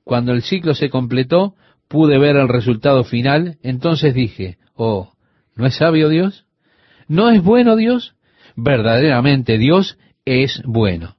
[0.04, 1.54] Cuando el ciclo se completó,
[1.88, 5.14] pude ver el resultado final, entonces dije, oh,
[5.56, 6.44] ¿no es sabio Dios?
[7.08, 8.14] ¿No es bueno Dios?
[8.56, 11.16] Verdaderamente Dios es bueno.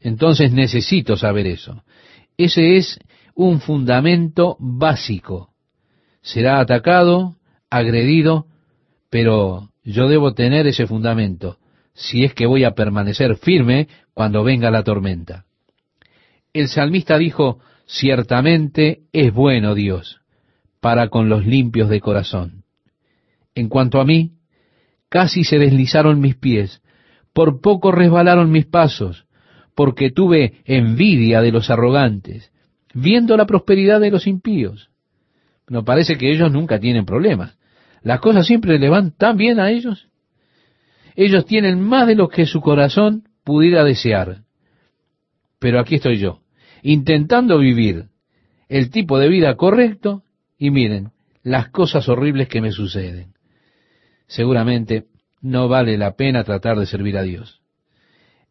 [0.00, 1.82] Entonces necesito saber eso.
[2.36, 2.98] Ese es
[3.34, 5.50] un fundamento básico.
[6.22, 7.36] Será atacado,
[7.70, 8.46] agredido,
[9.10, 11.58] pero yo debo tener ese fundamento
[11.94, 15.44] si es que voy a permanecer firme cuando venga la tormenta.
[16.52, 20.20] El salmista dijo, Ciertamente es bueno Dios
[20.80, 22.62] para con los limpios de corazón.
[23.56, 24.34] En cuanto a mí,
[25.08, 26.82] casi se deslizaron mis pies,
[27.32, 29.26] por poco resbalaron mis pasos,
[29.74, 32.52] porque tuve envidia de los arrogantes,
[32.94, 34.90] viendo la prosperidad de los impíos.
[35.68, 37.56] No parece que ellos nunca tienen problemas.
[38.02, 40.08] Las cosas siempre le van tan bien a ellos.
[41.14, 44.42] Ellos tienen más de lo que su corazón pudiera desear.
[45.58, 46.40] Pero aquí estoy yo,
[46.82, 48.06] intentando vivir
[48.68, 50.22] el tipo de vida correcto
[50.58, 51.10] y miren
[51.42, 53.34] las cosas horribles que me suceden.
[54.26, 55.06] Seguramente
[55.40, 57.59] no vale la pena tratar de servir a Dios.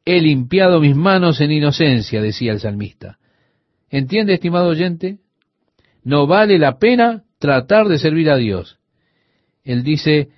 [0.05, 3.19] He limpiado mis manos en inocencia, decía el salmista.
[3.89, 5.19] ¿Entiende, estimado oyente?
[6.03, 8.79] No vale la pena tratar de servir a Dios.
[9.63, 10.29] Él dice,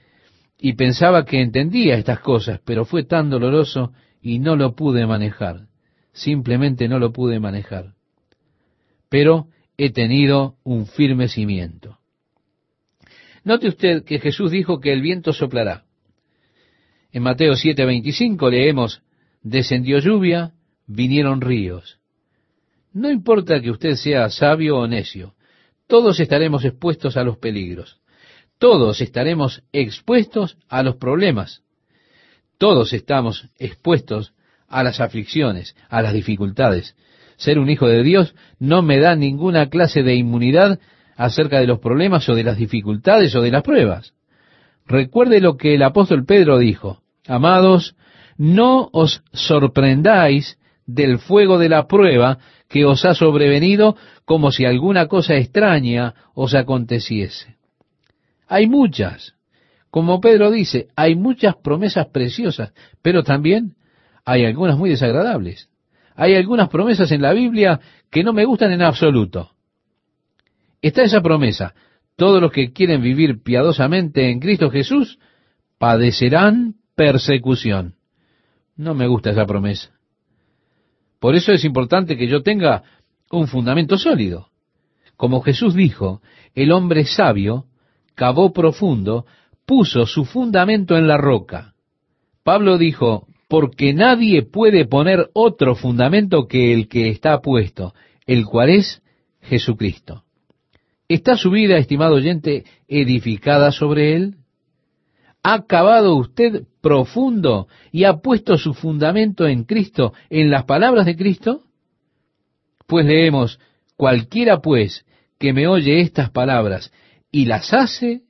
[0.60, 5.68] y pensaba que entendía estas cosas, pero fue tan doloroso y no lo pude manejar
[6.14, 7.94] simplemente no lo pude manejar.
[9.10, 9.48] Pero
[9.78, 12.00] he tenido un firme cimiento.
[13.44, 15.86] Note usted que Jesús dijo que el viento soplará.
[17.12, 19.02] En Mateo 7:25 leemos,
[19.42, 20.54] descendió lluvia,
[20.88, 22.00] vinieron ríos.
[22.94, 25.34] No importa que usted sea sabio o necio,
[25.88, 28.00] todos estaremos expuestos a los peligros.
[28.58, 31.64] Todos estaremos expuestos a los problemas.
[32.58, 34.34] Todos estamos expuestos
[34.68, 36.96] a las aflicciones, a las dificultades.
[37.38, 40.80] Ser un hijo de Dios no me da ninguna clase de inmunidad
[41.16, 44.14] acerca de los problemas o de las dificultades o de las pruebas.
[44.86, 47.96] Recuerde lo que el apóstol Pedro dijo, amados,
[48.42, 55.06] no os sorprendáis del fuego de la prueba que os ha sobrevenido como si alguna
[55.06, 57.58] cosa extraña os aconteciese.
[58.48, 59.36] Hay muchas,
[59.92, 62.74] como Pedro dice, hay muchas promesas preciosas,
[63.04, 63.76] pero también
[64.26, 65.70] hay algunas muy desagradables.
[66.16, 67.80] Hay algunas promesas en la Biblia
[68.10, 69.52] que no me gustan en absoluto.
[70.82, 71.76] Está esa promesa.
[72.16, 75.20] Todos los que quieren vivir piadosamente en Cristo Jesús
[75.78, 78.01] padecerán persecución.
[78.82, 79.92] No me gusta esa promesa.
[81.20, 82.82] Por eso es importante que yo tenga
[83.30, 84.48] un fundamento sólido.
[85.16, 86.24] Como Jesús dijo,
[86.56, 87.66] el hombre sabio
[88.16, 89.28] cavó profundo,
[89.68, 91.76] puso su fundamento en la roca.
[92.44, 97.94] Pablo dijo, porque nadie puede poner otro fundamento que el que está puesto,
[98.26, 99.04] el cual es
[99.42, 100.24] Jesucristo.
[101.08, 104.38] ¿Está su vida, estimado oyente, edificada sobre él?
[105.44, 111.16] ¿Ha cavado usted profundo y ha puesto su fundamento en Cristo, en las palabras de
[111.16, 111.64] Cristo?
[112.88, 113.60] Pues leemos,
[113.96, 115.06] cualquiera pues
[115.40, 116.92] que me oye estas palabras
[117.32, 118.22] y las hace,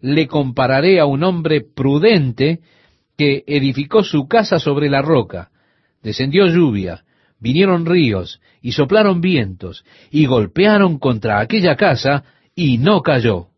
[0.00, 2.60] le compararé a un hombre prudente
[3.16, 5.50] que edificó su casa sobre la roca.
[6.02, 7.04] Descendió lluvia,
[7.38, 12.24] vinieron ríos y soplaron vientos y golpearon contra aquella casa
[12.54, 13.48] y no cayó,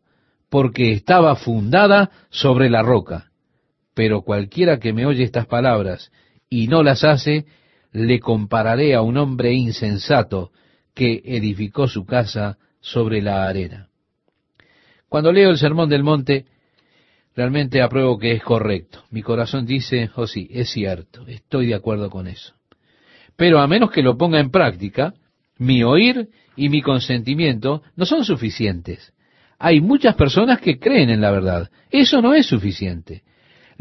[0.51, 3.32] porque estaba fundada sobre la roca.
[3.95, 6.11] Pero cualquiera que me oye estas palabras
[6.49, 7.47] y no las hace,
[7.93, 10.51] le compararé a un hombre insensato
[10.95, 13.89] que edificó su casa sobre la arena.
[15.09, 16.47] Cuando leo el Sermón del Monte,
[17.37, 19.05] realmente apruebo que es correcto.
[19.11, 22.55] Mi corazón dice, oh sí, es cierto, estoy de acuerdo con eso.
[23.37, 25.15] Pero a menos que lo ponga en práctica,
[25.59, 29.13] mi oír y mi consentimiento no son suficientes.
[29.59, 31.71] Hay muchas personas que creen en la verdad.
[31.91, 33.23] Eso no es suficiente.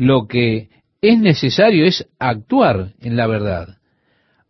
[0.01, 3.77] Lo que es necesario es actuar en la verdad.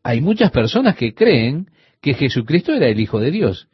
[0.02, 1.68] Hay muchas personas que creen
[2.02, 3.68] que Jesucristo era el Hijo de Dios.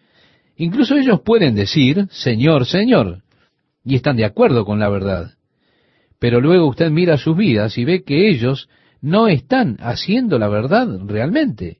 [0.55, 3.21] Incluso ellos pueden decir, Señor, Señor,
[3.85, 5.35] y están de acuerdo con la verdad.
[6.17, 8.69] Pero luego usted mira sus vidas y ve que ellos
[8.99, 11.77] no están haciendo la verdad realmente.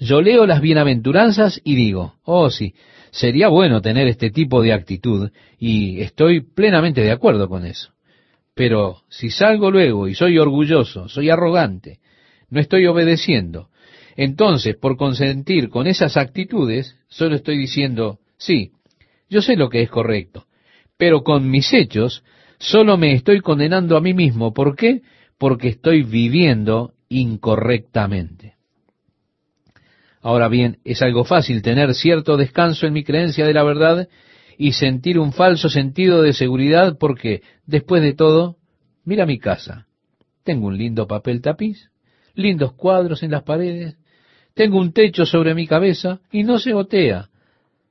[0.00, 2.74] Yo leo las bienaventuranzas y digo, oh sí,
[3.12, 5.30] sería bueno tener este tipo de actitud
[5.60, 7.92] y estoy plenamente de acuerdo con eso.
[8.56, 11.98] Pero si salgo luego y soy orgulloso, soy arrogante,
[12.48, 13.68] no estoy obedeciendo,
[14.16, 18.72] entonces por consentir con esas actitudes, solo estoy diciendo, sí,
[19.28, 20.46] yo sé lo que es correcto,
[20.96, 22.24] pero con mis hechos
[22.58, 24.54] solo me estoy condenando a mí mismo.
[24.54, 25.02] ¿Por qué?
[25.36, 28.54] Porque estoy viviendo incorrectamente.
[30.22, 34.08] Ahora bien, es algo fácil tener cierto descanso en mi creencia de la verdad
[34.58, 38.56] y sentir un falso sentido de seguridad porque, después de todo,
[39.04, 39.86] mira mi casa.
[40.44, 41.90] Tengo un lindo papel tapiz,
[42.34, 43.96] lindos cuadros en las paredes,
[44.54, 47.28] tengo un techo sobre mi cabeza y no se gotea.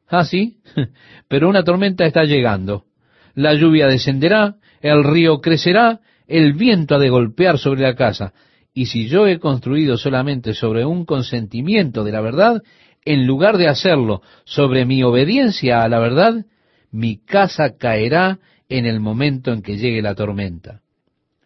[0.07, 0.59] Ah, sí,
[1.27, 2.85] pero una tormenta está llegando
[3.35, 8.33] la lluvia descenderá, el río crecerá, el viento ha de golpear sobre la casa.
[8.73, 12.63] Y si yo he construido solamente sobre un consentimiento de la verdad,
[13.03, 16.45] en lugar de hacerlo sobre mi obediencia a la verdad,
[16.95, 18.39] mi casa caerá
[18.69, 20.79] en el momento en que llegue la tormenta.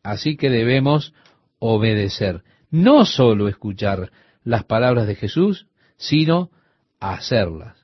[0.03, 1.11] Así que debemos
[1.57, 4.11] obedecer, no solo escuchar
[4.43, 5.65] las palabras de Jesús,
[5.97, 6.51] sino
[6.99, 7.83] hacerlas.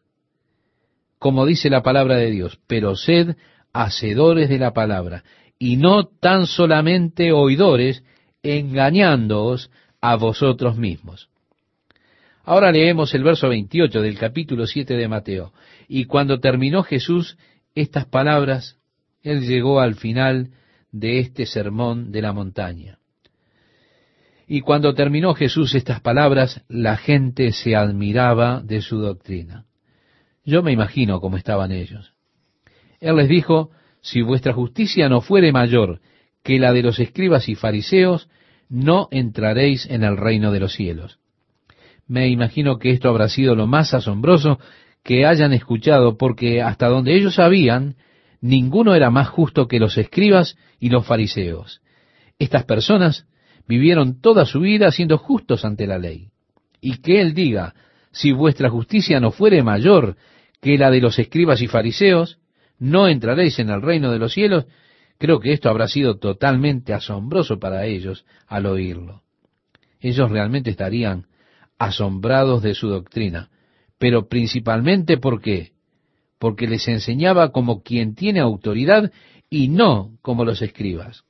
[1.18, 3.36] Como dice la palabra de Dios, pero sed
[3.74, 5.24] hacedores de la palabra,
[5.58, 8.04] y no tan solamente oidores,
[8.44, 11.30] engañándoos a vosotros mismos.
[12.44, 15.52] Ahora leemos el verso 28 del capítulo 7 de Mateo.
[15.88, 17.38] Y cuando terminó Jesús
[17.76, 18.80] estas palabras,
[19.22, 20.52] él llegó al final
[20.92, 23.00] de este sermón de la montaña.
[24.48, 29.66] Y cuando terminó Jesús estas palabras, la gente se admiraba de su doctrina.
[30.46, 32.14] Yo me imagino cómo estaban ellos.
[33.00, 33.72] Él les dijo,
[34.02, 36.00] si vuestra justicia no fuere mayor
[36.44, 38.30] que la de los escribas y fariseos,
[38.70, 41.20] no entraréis en el reino de los cielos.
[42.08, 44.60] Me imagino que esto habrá sido lo más asombroso
[45.06, 47.96] que hayan escuchado, porque hasta donde ellos sabían,
[48.42, 51.82] ninguno era más justo que los escribas y los fariseos.
[52.40, 53.28] Estas personas
[53.68, 56.30] vivieron toda su vida siendo justos ante la ley.
[56.82, 57.76] Y que Él diga,
[58.12, 60.18] si vuestra justicia no fuere mayor
[60.60, 62.40] que la de los escribas y fariseos,
[62.80, 64.66] no entraréis en el reino de los cielos,
[65.20, 69.22] creo que esto habrá sido totalmente asombroso para ellos al oírlo.
[70.00, 71.28] Ellos realmente estarían
[71.78, 73.52] asombrados de su doctrina,
[73.98, 75.72] pero principalmente ¿por qué?
[76.40, 79.12] Porque les enseñaba como quien tiene autoridad
[79.50, 81.24] y no como los escribas.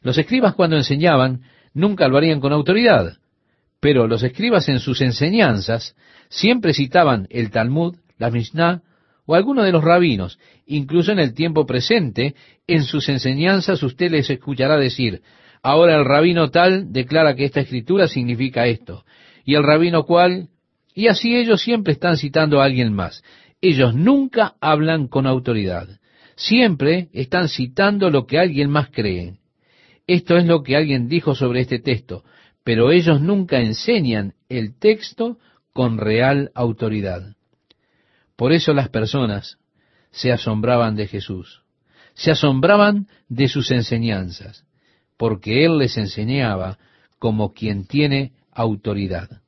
[0.00, 1.42] Los escribas cuando enseñaban
[1.72, 3.18] nunca lo harían con autoridad,
[3.80, 5.94] pero los escribas en sus enseñanzas
[6.28, 8.82] siempre citaban el Talmud, la Mishnah
[9.26, 12.34] o alguno de los rabinos, incluso en el tiempo presente,
[12.66, 15.22] en sus enseñanzas usted les escuchará decir,
[15.62, 19.04] ahora el rabino tal declara que esta escritura significa esto,
[19.44, 20.48] y el rabino cual,
[20.94, 23.22] y así ellos siempre están citando a alguien más.
[23.60, 25.88] Ellos nunca hablan con autoridad,
[26.36, 29.34] siempre están citando lo que alguien más cree.
[30.06, 32.24] Esto es lo que alguien dijo sobre este texto,
[32.62, 35.38] pero ellos nunca enseñan el texto
[35.72, 37.34] con real autoridad.
[38.36, 39.58] Por eso las personas
[40.10, 41.62] se asombraban de Jesús,
[42.14, 44.64] se asombraban de sus enseñanzas,
[45.16, 46.78] porque Él les enseñaba
[47.18, 49.40] como quien tiene autoridad.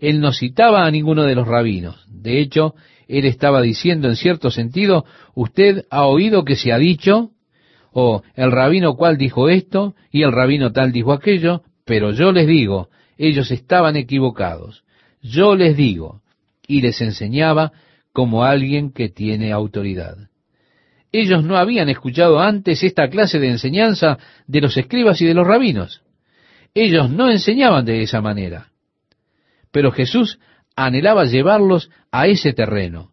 [0.00, 2.04] Él no citaba a ninguno de los rabinos.
[2.08, 2.74] De hecho,
[3.06, 7.30] Él estaba diciendo en cierto sentido, usted ha oído que se ha dicho,
[7.92, 12.46] o el rabino cual dijo esto, y el rabino tal dijo aquello, pero yo les
[12.46, 14.84] digo, ellos estaban equivocados.
[15.22, 16.22] Yo les digo,
[16.66, 17.72] y les enseñaba
[18.12, 20.16] como alguien que tiene autoridad.
[21.10, 25.46] Ellos no habían escuchado antes esta clase de enseñanza de los escribas y de los
[25.46, 26.02] rabinos.
[26.74, 28.68] Ellos no enseñaban de esa manera.
[29.70, 30.38] Pero Jesús
[30.76, 33.12] anhelaba llevarlos a ese terreno.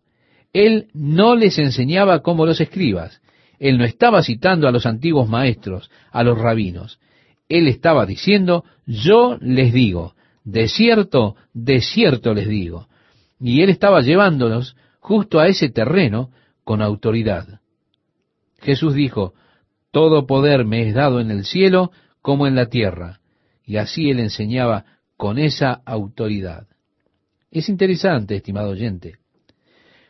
[0.54, 3.22] Él no les enseñaba como los escribas.
[3.60, 7.00] Él no estaba citando a los antiguos maestros, a los rabinos.
[7.50, 12.88] Él estaba diciendo, yo les digo, de cierto, de cierto les digo.
[13.40, 16.30] Y él estaba llevándolos justo a ese terreno
[16.64, 17.60] con autoridad.
[18.60, 19.34] Jesús dijo,
[19.92, 21.92] Todo poder me es dado en el cielo
[22.22, 23.20] como en la tierra.
[23.66, 24.86] Y así él enseñaba
[25.18, 26.68] con esa autoridad.
[27.52, 29.16] Es interesante, estimado oyente,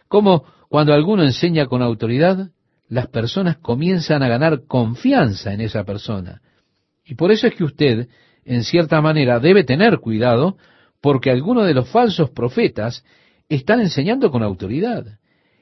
[0.07, 2.49] cómo cuando alguno enseña con autoridad,
[2.87, 6.41] las personas comienzan a ganar confianza en esa persona.
[7.05, 8.09] Y por eso es que usted,
[8.43, 10.57] en cierta manera, debe tener cuidado,
[11.01, 13.03] porque algunos de los falsos profetas
[13.47, 15.19] están enseñando con autoridad.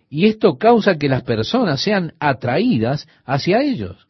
[0.09, 4.07] Y esto causa que las personas sean atraídas hacia ellos.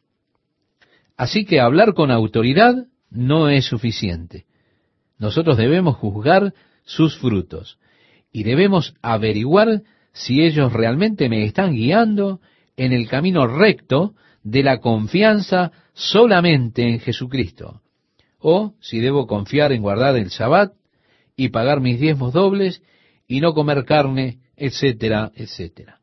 [1.17, 2.75] Así que hablar con autoridad
[3.09, 4.45] no es suficiente.
[5.23, 6.53] Nosotros debemos juzgar
[6.83, 7.79] sus frutos
[8.33, 12.41] y debemos averiguar si ellos realmente me están guiando
[12.75, 17.81] en el camino recto de la confianza solamente en Jesucristo,
[18.37, 20.73] o si debo confiar en guardar el Sabbat
[21.37, 22.81] y pagar mis diezmos dobles
[23.25, 26.01] y no comer carne, etcétera, etcétera.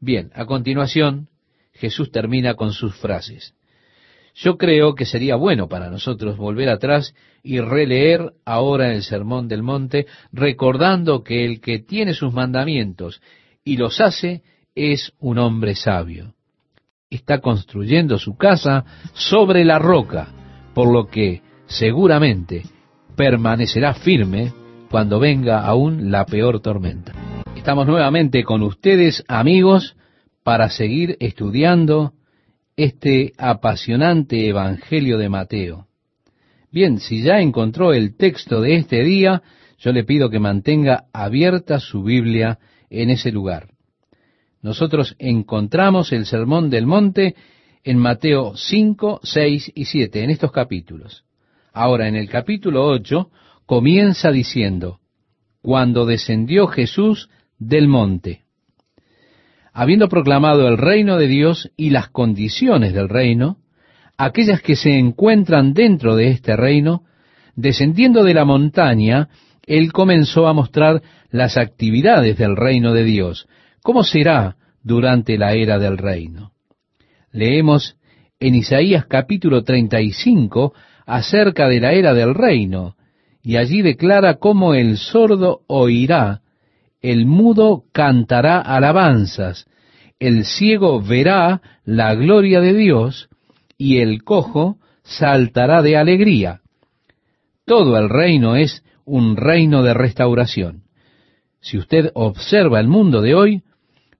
[0.00, 1.30] Bien, a continuación,
[1.72, 3.54] Jesús termina con sus frases.
[4.34, 9.62] Yo creo que sería bueno para nosotros volver atrás y releer ahora el Sermón del
[9.62, 13.20] Monte, recordando que el que tiene sus mandamientos
[13.64, 14.42] y los hace
[14.74, 16.34] es un hombre sabio.
[17.10, 20.28] Está construyendo su casa sobre la roca,
[20.74, 22.62] por lo que seguramente
[23.16, 24.52] permanecerá firme
[24.90, 27.12] cuando venga aún la peor tormenta.
[27.54, 29.94] Estamos nuevamente con ustedes, amigos,
[30.42, 32.14] para seguir estudiando
[32.84, 35.86] este apasionante Evangelio de Mateo.
[36.72, 39.42] Bien, si ya encontró el texto de este día,
[39.78, 42.58] yo le pido que mantenga abierta su Biblia
[42.90, 43.68] en ese lugar.
[44.62, 47.36] Nosotros encontramos el Sermón del Monte
[47.84, 51.24] en Mateo 5, 6 y 7, en estos capítulos.
[51.72, 53.30] Ahora, en el capítulo 8,
[53.66, 54.98] comienza diciendo,
[55.60, 57.28] cuando descendió Jesús
[57.58, 58.41] del monte.
[59.72, 63.56] Habiendo proclamado el reino de Dios y las condiciones del reino,
[64.18, 67.04] aquellas que se encuentran dentro de este reino,
[67.56, 69.28] descendiendo de la montaña,
[69.66, 73.48] él comenzó a mostrar las actividades del reino de Dios,
[73.82, 76.52] cómo será durante la era del reino.
[77.30, 77.96] Leemos
[78.40, 80.74] en Isaías capítulo 35
[81.06, 82.96] acerca de la era del reino,
[83.42, 86.41] y allí declara cómo el sordo oirá,
[87.02, 89.66] el mudo cantará alabanzas,
[90.20, 93.28] el ciego verá la gloria de Dios,
[93.76, 96.60] y el cojo saltará de alegría.
[97.66, 100.84] Todo el reino es un reino de restauración.
[101.60, 103.62] Si usted observa el mundo de hoy,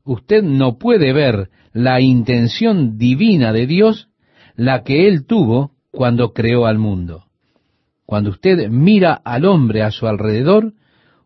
[0.05, 4.09] usted no puede ver la intención divina de Dios,
[4.57, 7.27] la que Él tuvo cuando creó al mundo.
[8.05, 10.75] Cuando usted mira al hombre a su alrededor,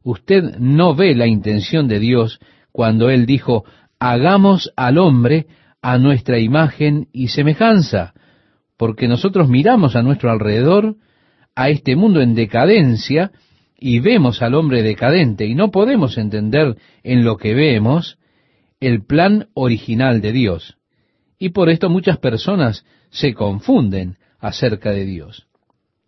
[0.06, 2.38] usted no ve la intención de Dios
[2.70, 3.64] cuando Él dijo,
[3.98, 5.48] hagamos al hombre
[5.82, 8.14] a nuestra imagen y semejanza,
[8.76, 10.94] porque nosotros miramos a nuestro alrededor,
[11.56, 13.32] a este mundo en decadencia,
[13.76, 18.16] y vemos al hombre decadente, y no podemos entender en lo que vemos
[18.78, 20.76] el plan original de Dios.
[21.36, 25.48] Y por esto muchas personas se confunden acerca de Dios.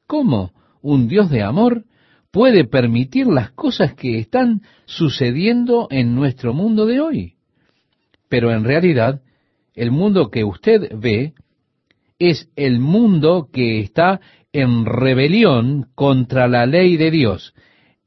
[0.07, 1.85] ¿Cómo un Dios de amor
[2.31, 7.35] puede permitir las cosas que están sucediendo en nuestro mundo de hoy?
[8.29, 9.23] Pero en realidad,
[9.75, 11.33] el mundo que usted ve
[12.19, 14.21] es el mundo que está
[14.53, 17.55] en rebelión contra la ley de Dios,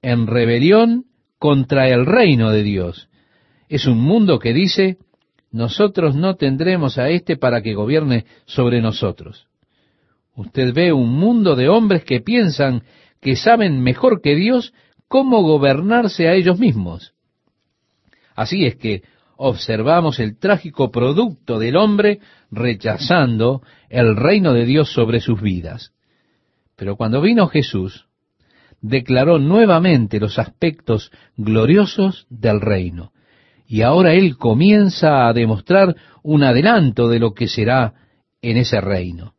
[0.01, 1.05] en rebelión
[1.39, 3.09] contra el reino de Dios.
[3.69, 4.97] Es un mundo que dice,
[5.51, 9.47] nosotros no tendremos a éste para que gobierne sobre nosotros.
[10.35, 12.83] Usted ve un mundo de hombres que piensan
[13.21, 14.73] que saben mejor que Dios
[15.07, 17.13] cómo gobernarse a ellos mismos.
[18.35, 19.03] Así es que
[19.37, 22.19] observamos el trágico producto del hombre
[22.49, 25.93] rechazando el reino de Dios sobre sus vidas.
[26.75, 28.07] Pero cuando vino Jesús,
[28.81, 33.11] declaró nuevamente los aspectos gloriosos del reino.
[33.67, 37.93] Y ahora Él comienza a demostrar un adelanto de lo que será
[38.41, 39.35] en ese reino.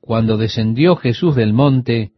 [0.00, 2.12] Cuando descendió Jesús del monte,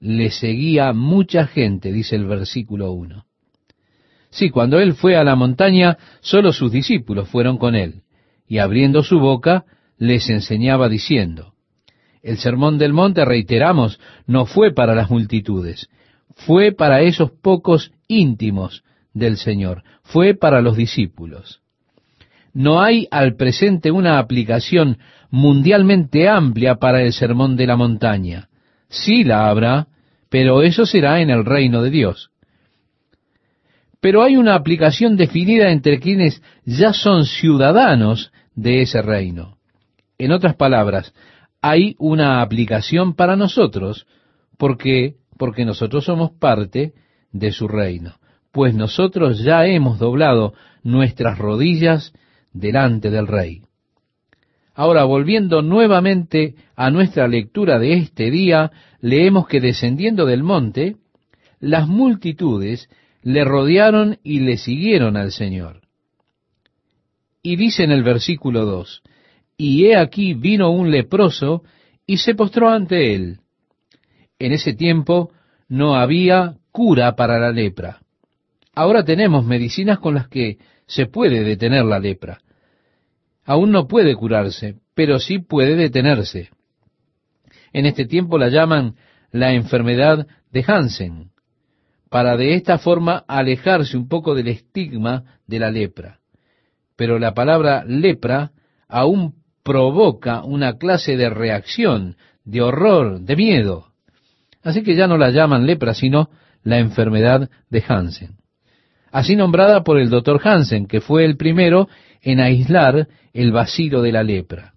[0.00, 3.24] le seguía mucha gente, dice el versículo 1.
[4.30, 8.02] Sí, cuando Él fue a la montaña, solo sus discípulos fueron con Él,
[8.46, 9.64] y abriendo su boca,
[9.98, 11.54] les enseñaba diciendo,
[12.22, 15.88] el sermón del monte, reiteramos, no fue para las multitudes,
[16.34, 18.82] fue para esos pocos íntimos
[19.14, 21.60] del Señor, fue para los discípulos.
[22.52, 24.98] No hay al presente una aplicación
[25.30, 28.48] mundialmente amplia para el sermón de la montaña.
[28.88, 29.88] Sí la habrá,
[30.28, 32.30] pero eso será en el reino de Dios.
[34.00, 39.58] Pero hay una aplicación definida entre quienes ya son ciudadanos de ese reino.
[40.18, 41.12] En otras palabras,
[41.60, 44.06] hay una aplicación para nosotros,
[44.58, 46.94] porque porque nosotros somos parte
[47.32, 48.14] de su reino,
[48.52, 52.12] pues nosotros ya hemos doblado nuestras rodillas
[52.52, 53.62] delante del rey.
[54.76, 58.70] Ahora, volviendo nuevamente a nuestra lectura de este día,
[59.00, 60.96] leemos que descendiendo del monte,
[61.60, 62.90] las multitudes
[63.22, 65.80] le rodearon y le siguieron al Señor.
[67.42, 69.02] Y dice en el versículo 2,
[69.56, 71.62] y he aquí vino un leproso
[72.06, 73.38] y se postró ante él.
[74.38, 75.32] En ese tiempo
[75.70, 78.02] no había cura para la lepra.
[78.74, 82.40] Ahora tenemos medicinas con las que se puede detener la lepra.
[83.46, 86.50] Aún no puede curarse, pero sí puede detenerse.
[87.72, 88.96] En este tiempo la llaman
[89.30, 91.30] la enfermedad de Hansen,
[92.10, 96.18] para de esta forma alejarse un poco del estigma de la lepra.
[96.96, 98.50] Pero la palabra lepra
[98.88, 103.92] aún provoca una clase de reacción, de horror, de miedo.
[104.62, 106.30] Así que ya no la llaman lepra, sino
[106.62, 108.36] la enfermedad de Hansen.
[109.12, 111.88] Así nombrada por el doctor Hansen, que fue el primero
[112.26, 114.74] en aislar el vacío de la lepra.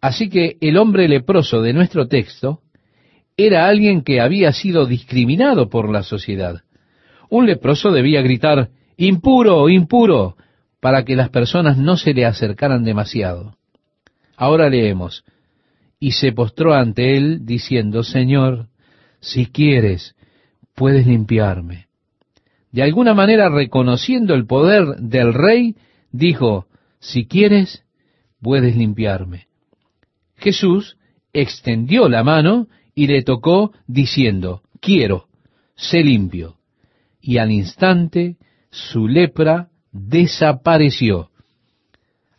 [0.00, 2.60] Así que el hombre leproso de nuestro texto
[3.36, 6.62] era alguien que había sido discriminado por la sociedad.
[7.28, 10.36] Un leproso debía gritar, impuro, impuro,
[10.78, 13.56] para que las personas no se le acercaran demasiado.
[14.36, 15.24] Ahora leemos,
[15.98, 18.68] y se postró ante él diciendo, Señor,
[19.18, 20.14] si quieres,
[20.76, 21.86] puedes limpiarme.
[22.70, 25.74] De alguna manera reconociendo el poder del rey,
[26.14, 26.66] dijo,
[27.00, 27.84] si quieres,
[28.40, 29.48] puedes limpiarme.
[30.36, 30.96] Jesús
[31.32, 35.26] extendió la mano y le tocó diciendo, quiero,
[35.74, 36.56] sé limpio.
[37.20, 38.36] Y al instante
[38.70, 41.30] su lepra desapareció.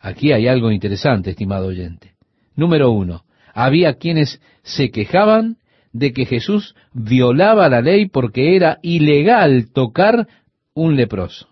[0.00, 2.14] Aquí hay algo interesante, estimado oyente.
[2.54, 5.58] Número uno, había quienes se quejaban
[5.92, 10.28] de que Jesús violaba la ley porque era ilegal tocar
[10.72, 11.48] un leproso.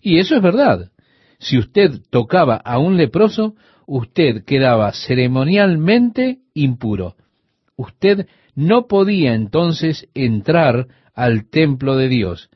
[0.00, 0.91] Y eso es verdad.
[1.42, 3.54] Si usted tocaba a un leproso,
[3.86, 7.16] usted quedaba ceremonialmente impuro.
[7.76, 12.48] Usted no podía entonces entrar al templo de Dios.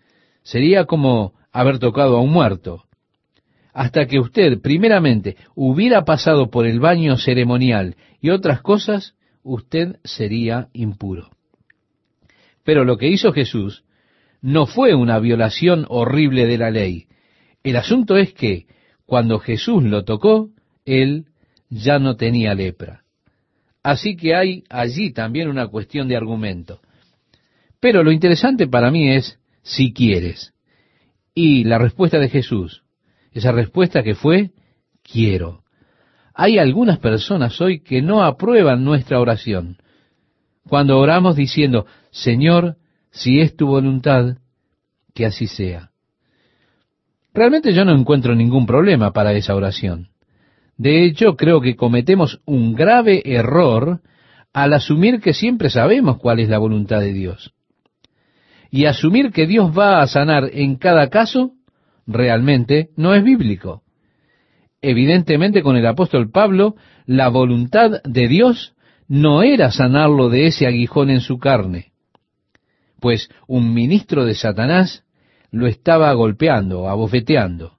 [0.42, 2.86] Sería como haber tocado a un muerto
[3.76, 10.68] hasta que usted primeramente hubiera pasado por el baño ceremonial y otras cosas, usted sería
[10.72, 11.28] impuro.
[12.64, 13.84] Pero lo que hizo Jesús
[14.40, 17.04] no fue una violación horrible de la ley.
[17.64, 18.64] El asunto es que
[19.06, 20.50] cuando Jesús lo tocó,
[20.84, 21.26] él
[21.70, 23.04] ya no tenía lepra.
[23.82, 26.80] Así que hay allí también una cuestión de argumento.
[27.80, 30.52] Pero lo interesante para mí es si quieres.
[31.34, 32.82] Y la respuesta de Jesús,
[33.32, 34.50] esa respuesta que fue,
[35.02, 35.62] quiero.
[36.34, 39.78] Hay algunas personas hoy que no aprueban nuestra oración.
[40.68, 42.76] Cuando oramos diciendo, Señor,
[43.10, 44.38] si es tu voluntad,
[45.14, 45.92] que así sea.
[47.36, 50.08] Realmente yo no encuentro ningún problema para esa oración.
[50.78, 54.00] De hecho, creo que cometemos un grave error
[54.54, 57.52] al asumir que siempre sabemos cuál es la voluntad de Dios.
[58.70, 61.52] Y asumir que Dios va a sanar en cada caso
[62.06, 63.82] realmente no es bíblico.
[64.80, 68.74] Evidentemente con el apóstol Pablo, la voluntad de Dios
[69.08, 71.92] no era sanarlo de ese aguijón en su carne,
[72.98, 75.05] pues un ministro de Satanás
[75.50, 77.78] lo estaba golpeando, abofeteando.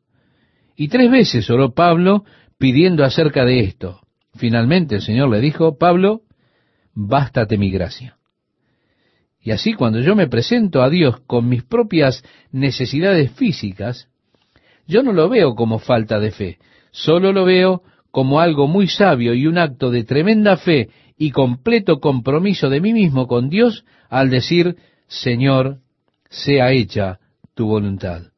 [0.76, 2.24] Y tres veces oró Pablo
[2.58, 4.02] pidiendo acerca de esto.
[4.36, 6.22] Finalmente el Señor le dijo, Pablo,
[6.94, 8.18] bástate mi gracia.
[9.42, 14.10] Y así cuando yo me presento a Dios con mis propias necesidades físicas,
[14.88, 16.58] yo no lo veo como falta de fe,
[16.92, 22.00] solo lo veo como algo muy sabio y un acto de tremenda fe y completo
[22.00, 24.76] compromiso de mí mismo con Dios al decir,
[25.08, 25.80] Señor,
[26.30, 27.20] sea hecha
[27.58, 28.32] tu voluntad.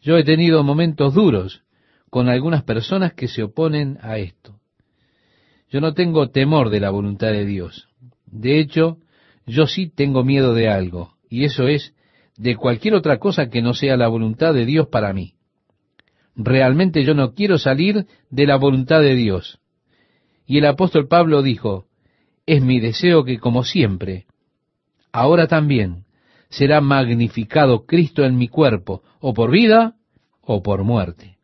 [0.00, 1.64] Yo he tenido momentos duros
[2.08, 4.60] con algunas personas que se oponen a esto.
[5.68, 7.88] Yo no tengo temor de la voluntad de Dios.
[8.26, 8.98] De hecho,
[9.44, 11.94] yo sí tengo miedo de algo, y eso es
[12.36, 15.34] de cualquier otra cosa que no sea la voluntad de Dios para mí.
[16.36, 19.58] Realmente yo no quiero salir de la voluntad de Dios.
[20.46, 21.86] Y el apóstol Pablo dijo,
[22.46, 24.26] es mi deseo que como siempre,
[25.10, 26.03] ahora también,
[26.56, 29.96] será magnificado Cristo en mi cuerpo, o por vida
[30.40, 31.38] o por muerte.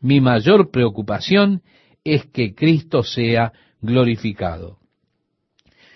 [0.00, 1.62] Mi mayor preocupación
[2.04, 4.78] es que Cristo sea glorificado.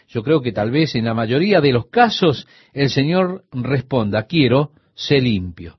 [0.09, 4.73] Yo creo que tal vez en la mayoría de los casos el Señor responda, quiero,
[4.95, 5.79] sé limpio.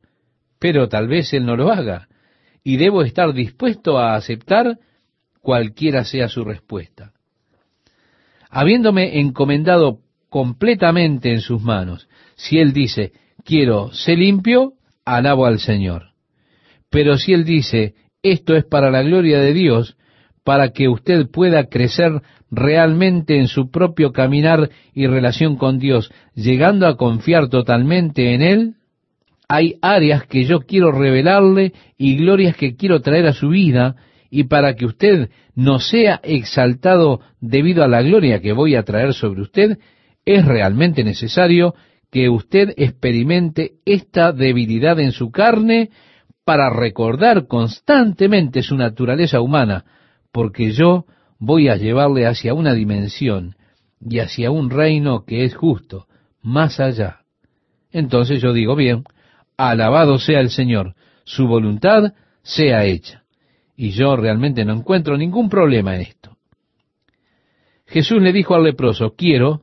[0.57, 2.07] Pero tal vez Él no lo haga
[2.63, 4.80] y debo estar dispuesto a aceptar
[5.39, 7.13] cualquiera sea su respuesta.
[8.49, 9.99] Habiéndome encomendado
[10.30, 13.11] completamente en sus manos, si Él dice,
[13.43, 14.73] quiero ser limpio,
[15.05, 16.11] alabo al Señor.
[16.89, 19.97] Pero si Él dice, esto es para la gloria de Dios,
[20.43, 22.21] para que usted pueda crecer
[22.51, 28.75] realmente en su propio caminar y relación con Dios, llegando a confiar totalmente en Él,
[29.47, 33.95] hay áreas que yo quiero revelarle y glorias que quiero traer a su vida
[34.29, 39.13] y para que usted no sea exaltado debido a la gloria que voy a traer
[39.13, 39.77] sobre usted,
[40.25, 41.75] es realmente necesario
[42.12, 45.89] que usted experimente esta debilidad en su carne
[46.43, 49.86] para recordar constantemente su naturaleza humana,
[50.32, 51.06] porque yo
[51.39, 53.56] voy a llevarle hacia una dimensión
[53.99, 56.08] y hacia un reino que es justo,
[56.41, 57.22] más allá.
[57.91, 59.03] Entonces yo digo, bien,
[59.58, 63.24] alabado sea el Señor, su voluntad sea hecha.
[63.76, 66.38] Y yo realmente no encuentro ningún problema en esto.
[67.88, 69.62] Jesús le dijo al leproso, quiero,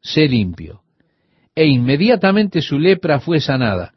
[0.00, 0.82] sé limpio.
[1.58, 3.92] E inmediatamente su lepra fue sanada.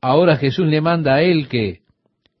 [0.00, 1.82] Ahora Jesús le manda a él que,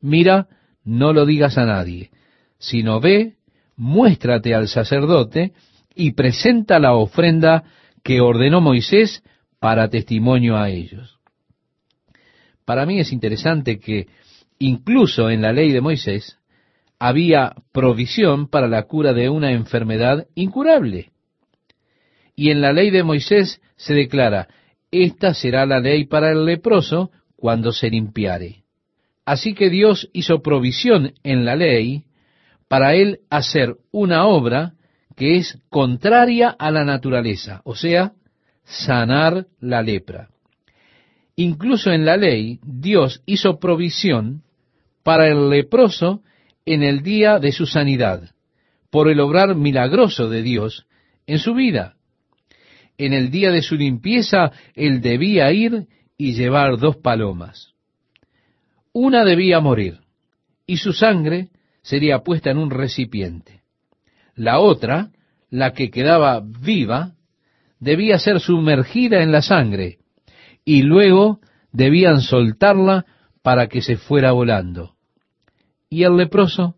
[0.00, 0.48] mira,
[0.84, 2.08] no lo digas a nadie,
[2.56, 3.34] sino ve,
[3.76, 5.52] muéstrate al sacerdote
[5.94, 7.64] y presenta la ofrenda
[8.02, 9.22] que ordenó Moisés
[9.60, 11.18] para testimonio a ellos.
[12.64, 14.06] Para mí es interesante que
[14.58, 16.38] incluso en la ley de Moisés
[16.98, 21.10] había provisión para la cura de una enfermedad incurable.
[22.36, 24.48] Y en la ley de Moisés se declara,
[24.90, 28.64] esta será la ley para el leproso cuando se limpiare.
[29.24, 32.04] Así que Dios hizo provisión en la ley
[32.68, 34.74] para él hacer una obra
[35.16, 38.12] que es contraria a la naturaleza, o sea,
[38.64, 40.28] sanar la lepra.
[41.36, 44.42] Incluso en la ley, Dios hizo provisión
[45.02, 46.22] para el leproso
[46.66, 48.30] en el día de su sanidad,
[48.90, 50.86] por el obrar milagroso de Dios
[51.26, 51.96] en su vida.
[52.96, 55.86] En el día de su limpieza, él debía ir
[56.16, 57.74] y llevar dos palomas.
[58.92, 60.00] Una debía morir,
[60.66, 61.48] y su sangre
[61.82, 63.62] sería puesta en un recipiente.
[64.36, 65.10] La otra,
[65.50, 67.14] la que quedaba viva,
[67.80, 69.98] debía ser sumergida en la sangre,
[70.64, 71.40] y luego
[71.72, 73.04] debían soltarla
[73.42, 74.94] para que se fuera volando.
[75.90, 76.76] Y el leproso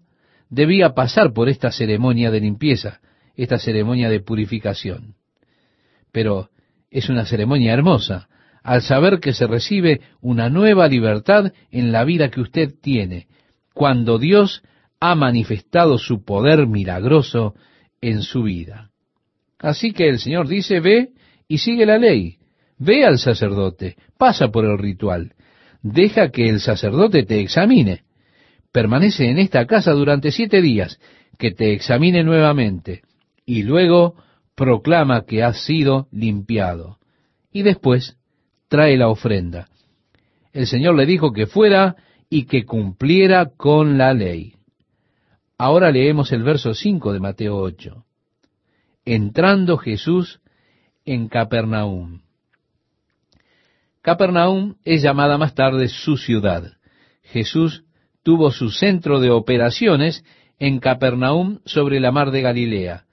[0.49, 3.01] debía pasar por esta ceremonia de limpieza,
[3.37, 5.16] esta ceremonia de purificación.
[6.17, 6.49] Pero
[6.91, 8.27] es una ceremonia hermosa,
[8.63, 13.27] al saber que se recibe una nueva libertad en la vida que usted tiene,
[13.75, 14.63] cuando Dios
[14.99, 17.55] ha manifestado su poder milagroso
[18.01, 18.93] en su vida.
[19.59, 21.11] Así que el Señor dice, ve
[21.49, 22.39] y sigue la ley,
[22.79, 25.35] Ve al sacerdote, pasa por el ritual,
[25.83, 28.05] deja que el sacerdote te examine.
[28.73, 30.99] Permanece en esta casa durante siete días,
[31.39, 33.03] que te examine nuevamente,
[33.45, 34.15] y luego
[34.57, 36.99] proclama que has sido limpiado.
[37.53, 38.17] Y después
[38.69, 39.69] trae la ofrenda.
[40.53, 41.97] El Señor le dijo que fuera
[42.29, 44.55] y que cumpliera con la ley.
[45.59, 48.05] Ahora leemos el verso 5 de Mateo 8.
[49.05, 50.41] Entrando Jesús
[51.05, 52.23] en Capernaum.
[54.03, 56.73] Capernaum es llamada más tarde su ciudad.
[57.23, 57.85] Jesús
[58.23, 60.25] tuvo su centro de operaciones
[60.59, 63.06] en Capernaum sobre la mar de Galilea.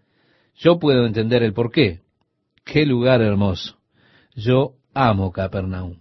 [0.56, 2.02] Yo puedo entender el porqué.
[2.64, 3.78] Qué lugar hermoso.
[4.36, 5.98] Yo amo Capernaum.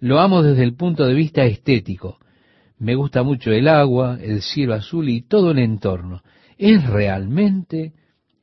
[0.00, 2.18] Lo amo desde el punto de vista estético.
[2.78, 6.22] Me gusta mucho el agua, el cielo azul y todo el entorno.
[6.56, 7.92] Es realmente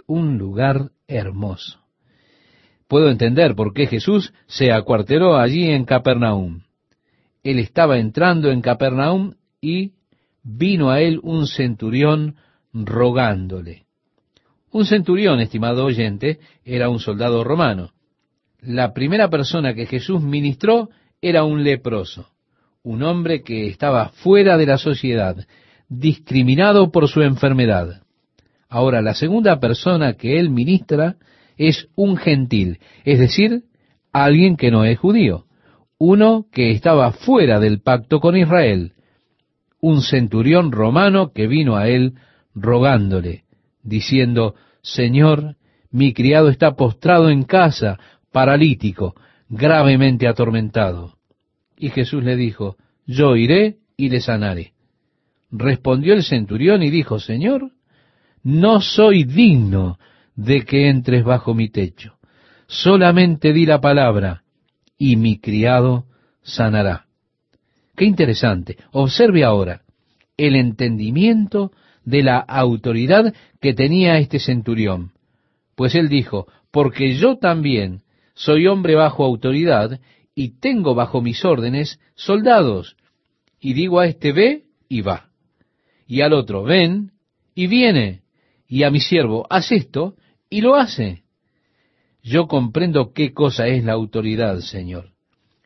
[0.05, 1.85] un lugar hermoso
[2.87, 6.61] puedo entender por qué Jesús se acuarteró allí en Capernaum.
[7.43, 9.93] Él estaba entrando en Capernaum y
[10.43, 12.35] vino a él un centurión
[12.73, 13.84] rogándole.
[14.75, 17.91] Un centurión, estimado oyente, era un soldado romano.
[18.59, 20.89] La primera persona que Jesús ministró
[21.21, 22.27] era un leproso,
[22.83, 25.37] un hombre que estaba fuera de la sociedad,
[25.87, 28.01] discriminado por su enfermedad.
[28.67, 31.15] Ahora, la segunda persona que él ministra
[31.55, 33.63] es un gentil, es decir,
[34.11, 35.45] alguien que no es judío,
[35.97, 38.91] uno que estaba fuera del pacto con Israel,
[39.79, 42.15] un centurión romano que vino a él
[42.53, 43.44] rogándole,
[43.85, 45.55] diciendo, Señor,
[45.91, 47.97] mi criado está postrado en casa,
[48.31, 49.15] paralítico,
[49.47, 51.13] gravemente atormentado.
[51.77, 52.75] Y Jesús le dijo,
[53.05, 54.73] Yo iré y le sanaré.
[55.51, 57.71] Respondió el centurión y dijo, Señor,
[58.43, 59.97] no soy digno
[60.35, 62.17] de que entres bajo mi techo.
[62.67, 64.43] Solamente di la palabra
[64.97, 66.05] y mi criado
[66.41, 67.05] sanará.
[67.95, 68.77] Qué interesante.
[68.91, 69.83] Observe ahora
[70.35, 71.71] el entendimiento
[72.05, 75.11] de la autoridad que tenía este centurión.
[75.75, 78.03] Pues él dijo, porque yo también
[78.35, 79.99] soy hombre bajo autoridad
[80.35, 82.95] y tengo bajo mis órdenes soldados.
[83.59, 85.29] Y digo a este ve y va.
[86.07, 87.11] Y al otro ven
[87.55, 88.21] y viene.
[88.67, 90.15] Y a mi siervo haz esto
[90.49, 91.23] y lo hace.
[92.21, 95.11] Yo comprendo qué cosa es la autoridad, Señor.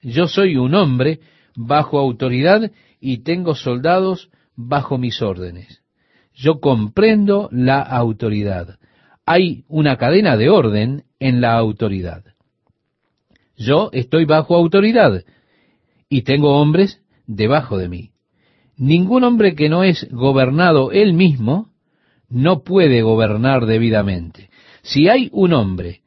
[0.02, 1.20] Yo soy un hombre
[1.56, 5.82] bajo autoridad y tengo soldados bajo mis órdenes.
[6.40, 8.80] Yo comprendo la autoridad.
[9.26, 12.24] Hay una cadena de orden en la autoridad.
[13.58, 15.26] Yo estoy bajo autoridad
[16.08, 18.12] y tengo hombres debajo de mí.
[18.78, 21.72] Ningún hombre que no es gobernado él mismo
[22.30, 24.50] no puede gobernar debidamente.
[24.82, 26.04] Si hay un hombre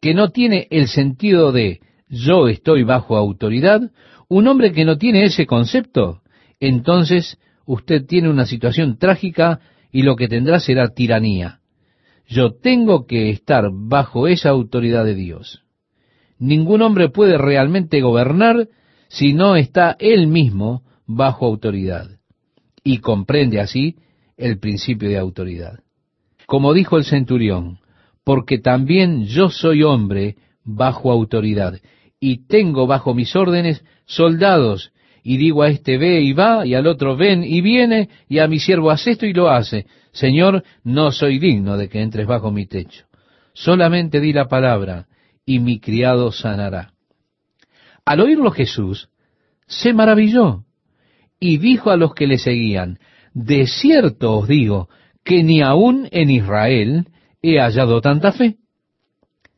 [0.00, 1.78] que no tiene el sentido de
[2.08, 3.92] yo estoy bajo autoridad,
[4.28, 6.22] un hombre que no tiene ese concepto,
[6.58, 9.60] entonces usted tiene una situación trágica
[9.92, 11.60] y lo que tendrá será tiranía.
[12.26, 15.62] Yo tengo que estar bajo esa autoridad de Dios.
[16.38, 18.68] Ningún hombre puede realmente gobernar
[19.08, 22.08] si no está él mismo bajo autoridad
[22.82, 23.96] y comprende así
[24.36, 25.80] el principio de autoridad.
[26.46, 27.78] Como dijo el centurión,
[28.24, 31.80] porque también yo soy hombre bajo autoridad
[32.20, 34.92] y tengo bajo mis órdenes soldados
[35.28, 38.46] y digo a este ve y va y al otro ven y viene y a
[38.46, 39.86] mi siervo hace esto y lo hace.
[40.12, 43.06] Señor, no soy digno de que entres bajo mi techo.
[43.52, 45.08] Solamente di la palabra
[45.44, 46.92] y mi criado sanará.
[48.04, 49.08] Al oírlo Jesús,
[49.66, 50.62] se maravilló
[51.40, 53.00] y dijo a los que le seguían,
[53.34, 54.88] de cierto os digo
[55.24, 57.08] que ni aun en Israel
[57.42, 58.58] he hallado tanta fe.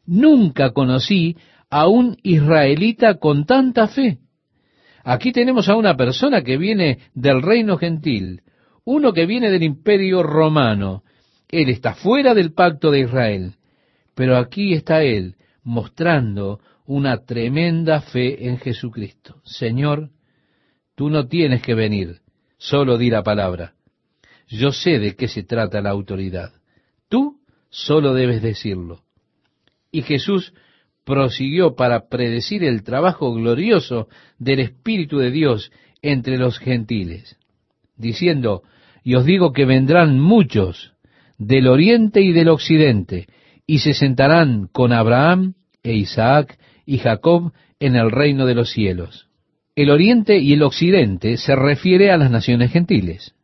[0.07, 1.37] Nunca conocí
[1.69, 4.21] a un israelita con tanta fe.
[5.11, 8.43] Aquí tenemos a una persona que viene del reino gentil,
[8.85, 11.03] uno que viene del imperio romano.
[11.49, 13.55] Él está fuera del pacto de Israel,
[14.15, 19.41] pero aquí está él mostrando una tremenda fe en Jesucristo.
[19.45, 20.11] Señor,
[20.95, 22.21] tú no tienes que venir,
[22.59, 23.73] solo di la palabra.
[24.47, 26.53] Yo sé de qué se trata la autoridad.
[27.09, 27.41] Tú
[27.71, 29.05] solo debes decirlo.
[29.91, 30.53] Y Jesús
[31.09, 37.39] prosiguió para predecir el trabajo glorioso del Espíritu de Dios entre los gentiles,
[37.97, 38.63] diciendo,
[39.03, 40.93] y os digo que vendrán muchos
[41.39, 43.27] del oriente y del occidente,
[43.67, 49.29] y se sentarán con Abraham e Isaac y Jacob en el reino de los cielos.
[49.77, 53.35] El oriente y el occidente se refiere a las naciones gentiles.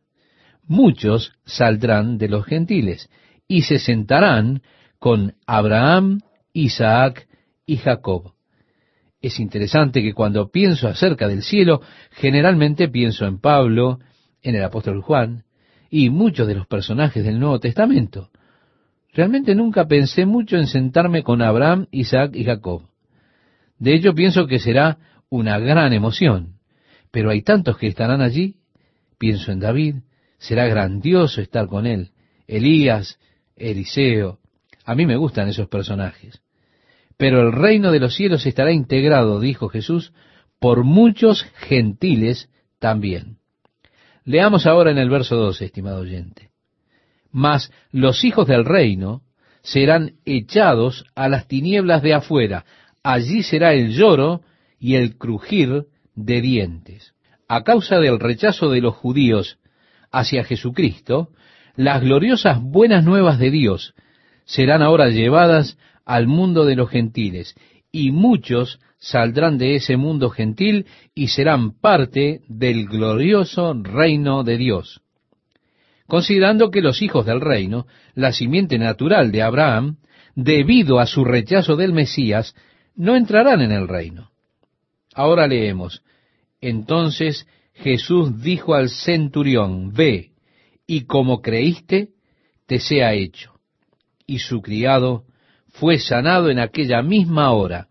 [0.67, 3.09] Muchos saldrán de los gentiles
[3.47, 4.61] y se sentarán
[4.99, 6.19] con Abraham,
[6.53, 7.27] Isaac
[7.65, 8.33] y Jacob.
[9.21, 13.99] Es interesante que cuando pienso acerca del cielo, generalmente pienso en Pablo,
[14.41, 15.45] en el apóstol Juan
[15.89, 18.29] y muchos de los personajes del Nuevo Testamento.
[19.13, 22.83] Realmente nunca pensé mucho en sentarme con Abraham, Isaac y Jacob.
[23.79, 24.97] De hecho, pienso que será
[25.29, 26.59] una gran emoción.
[27.11, 28.57] Pero hay tantos que estarán allí.
[29.17, 29.95] Pienso en David.
[30.37, 32.11] Será grandioso estar con él.
[32.45, 33.17] Elías,
[33.55, 34.39] Eliseo.
[34.83, 36.41] A mí me gustan esos personajes.
[37.17, 40.13] Pero el reino de los cielos estará integrado, dijo Jesús,
[40.59, 42.49] por muchos gentiles
[42.79, 43.37] también.
[44.23, 46.55] Leamos ahora en el verso 12, estimado oyente
[47.35, 49.21] mas los hijos del reino
[49.61, 52.63] serán echados a las tinieblas de afuera.
[53.03, 54.39] Allí será el lloro
[54.79, 57.13] y el crujir de dientes.
[57.49, 59.59] A causa del rechazo de los judíos
[60.13, 61.27] hacia Jesucristo,
[61.75, 63.95] las gloriosas buenas nuevas de Dios
[64.45, 67.55] serán ahora llevadas al mundo de los gentiles,
[67.91, 75.01] y muchos saldrán de ese mundo gentil y serán parte del glorioso reino de Dios.
[76.07, 79.97] Considerando que los hijos del reino, la simiente natural de Abraham,
[80.35, 82.55] debido a su rechazo del Mesías,
[82.95, 84.29] no entrarán en el reino.
[85.13, 86.03] Ahora leemos,
[86.61, 90.31] entonces Jesús dijo al centurión, ve,
[90.87, 92.09] y como creíste,
[92.65, 93.53] te sea hecho.
[94.27, 95.24] Y su criado
[95.79, 97.87] fue sanado en aquella misma hora.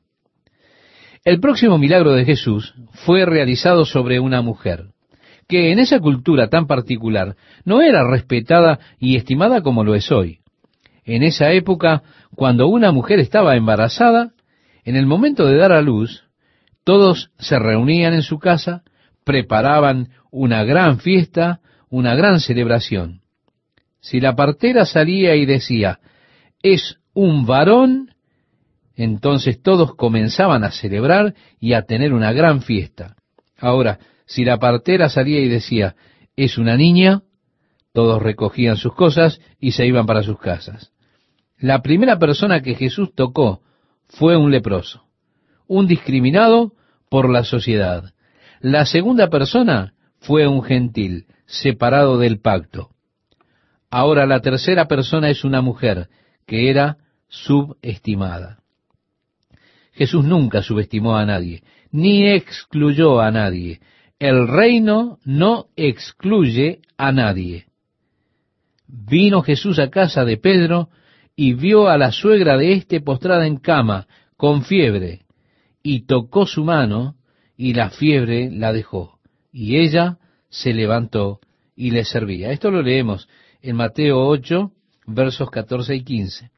[1.24, 4.87] El próximo milagro de Jesús fue realizado sobre una mujer,
[5.49, 10.41] que en esa cultura tan particular no era respetada y estimada como lo es hoy.
[11.05, 12.03] En esa época,
[12.35, 14.32] cuando una mujer estaba embarazada,
[14.85, 16.24] en el momento de dar a luz,
[16.85, 18.82] todos se reunían en su casa,
[19.24, 21.61] preparaban una gran fiesta,
[21.91, 23.20] una gran celebración.
[24.01, 26.01] Si la partera salía y decía,
[26.62, 28.11] es un varón,
[28.97, 33.17] entonces todos comenzaban a celebrar y a tener una gran fiesta.
[33.59, 35.97] Ahora, si la partera salía y decía,
[36.37, 37.23] es una niña,
[37.93, 40.93] todos recogían sus cosas y se iban para sus casas.
[41.59, 43.62] La primera persona que Jesús tocó
[44.09, 45.05] fue un leproso,
[45.67, 46.73] un discriminado
[47.09, 48.12] por la sociedad.
[48.61, 52.91] La segunda persona fue un gentil, separado del pacto.
[53.91, 56.09] Ahora la tercera persona es una mujer
[56.47, 56.99] que era
[57.35, 58.61] subestimada.
[59.93, 63.80] Jesús nunca subestimó a nadie, ni excluyó a nadie.
[64.18, 67.66] El reino no excluye a nadie.
[68.87, 70.89] Vino Jesús a casa de Pedro
[71.37, 74.07] y vio a la suegra de éste postrada en cama,
[74.37, 75.22] con fiebre,
[75.82, 77.16] y tocó su mano,
[77.57, 79.18] y la fiebre la dejó.
[79.53, 80.18] Y ella
[80.49, 81.41] se levantó
[81.76, 82.51] y le servía.
[82.51, 83.28] Esto lo leemos
[83.61, 84.70] en Mateo 8,
[85.07, 86.51] versos 14 y 15.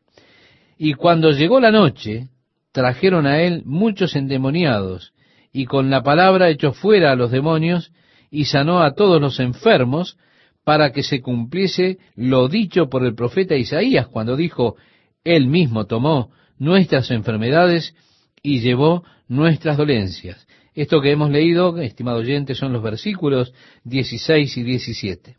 [0.79, 2.29] Y cuando llegó la noche,
[2.73, 5.13] trajeron a él muchos endemoniados,
[5.53, 7.93] y con la palabra echó fuera a los demonios,
[8.31, 10.19] y sanó a todos los enfermos,
[10.65, 14.77] para que se cumpliese lo dicho por el profeta Isaías, cuando dijo,
[15.25, 17.95] Él mismo tomó nuestras enfermedades
[18.43, 20.47] y llevó nuestras dolencias.
[20.75, 23.55] Esto que hemos leído, estimado oyente, son los versículos
[23.85, 25.37] 16 y 17.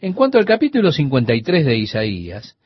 [0.00, 2.56] En cuanto al capítulo 53 de Isaías,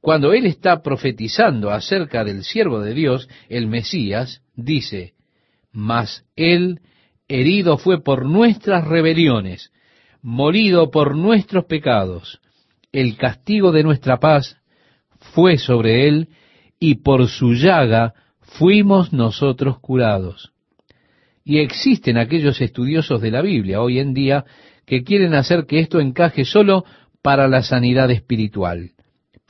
[0.00, 5.12] cuando él está profetizando acerca del siervo de Dios, el Mesías, dice,
[5.72, 6.80] Mas él
[7.28, 9.72] herido fue por nuestras rebeliones,
[10.22, 12.40] molido por nuestros pecados.
[12.92, 14.56] El castigo de nuestra paz
[15.34, 16.28] fue sobre él,
[16.78, 20.52] y por su llaga fuimos nosotros curados.
[21.44, 24.44] Y existen aquellos estudiosos de la Biblia hoy en día
[24.86, 26.84] que quieren hacer que esto encaje solo
[27.22, 28.92] para la sanidad espiritual.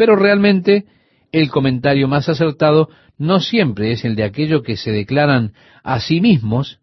[0.01, 0.86] Pero realmente
[1.30, 2.88] el comentario más acertado
[3.18, 6.78] no siempre es el de aquellos que se declaran a sí mismos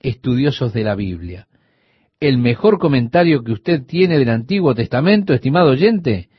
[0.00, 1.48] estudiosos de la Biblia.
[2.18, 6.30] El mejor comentario que usted tiene del Antiguo Testamento, estimado oyente,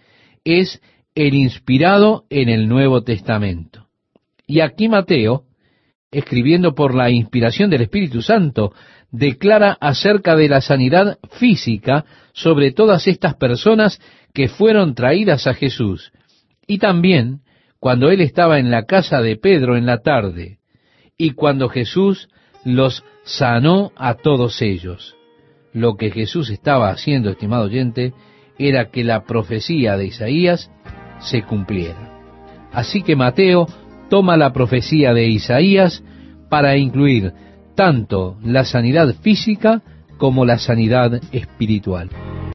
[0.44, 0.82] es
[1.14, 3.90] el inspirado en el Nuevo Testamento.
[4.48, 5.44] Y aquí Mateo,
[6.10, 8.74] escribiendo por la inspiración del Espíritu Santo,
[9.12, 14.02] declara acerca de la sanidad física sobre todas estas personas
[14.34, 16.12] que fueron traídas a Jesús.
[16.68, 17.42] Y también
[17.80, 20.60] cuando él estaba en la casa de Pedro en la tarde,
[21.18, 22.30] y cuando Jesús
[22.64, 25.16] los sanó a todos ellos.
[25.74, 28.14] Lo que Jesús estaba haciendo, estimado oyente,
[28.58, 30.72] era que la profecía de Isaías
[31.20, 32.22] se cumpliera.
[32.72, 33.68] Así que Mateo
[34.10, 36.04] toma la profecía de Isaías
[36.50, 37.34] para incluir
[37.76, 39.82] tanto la sanidad física
[40.18, 42.10] como la sanidad espiritual.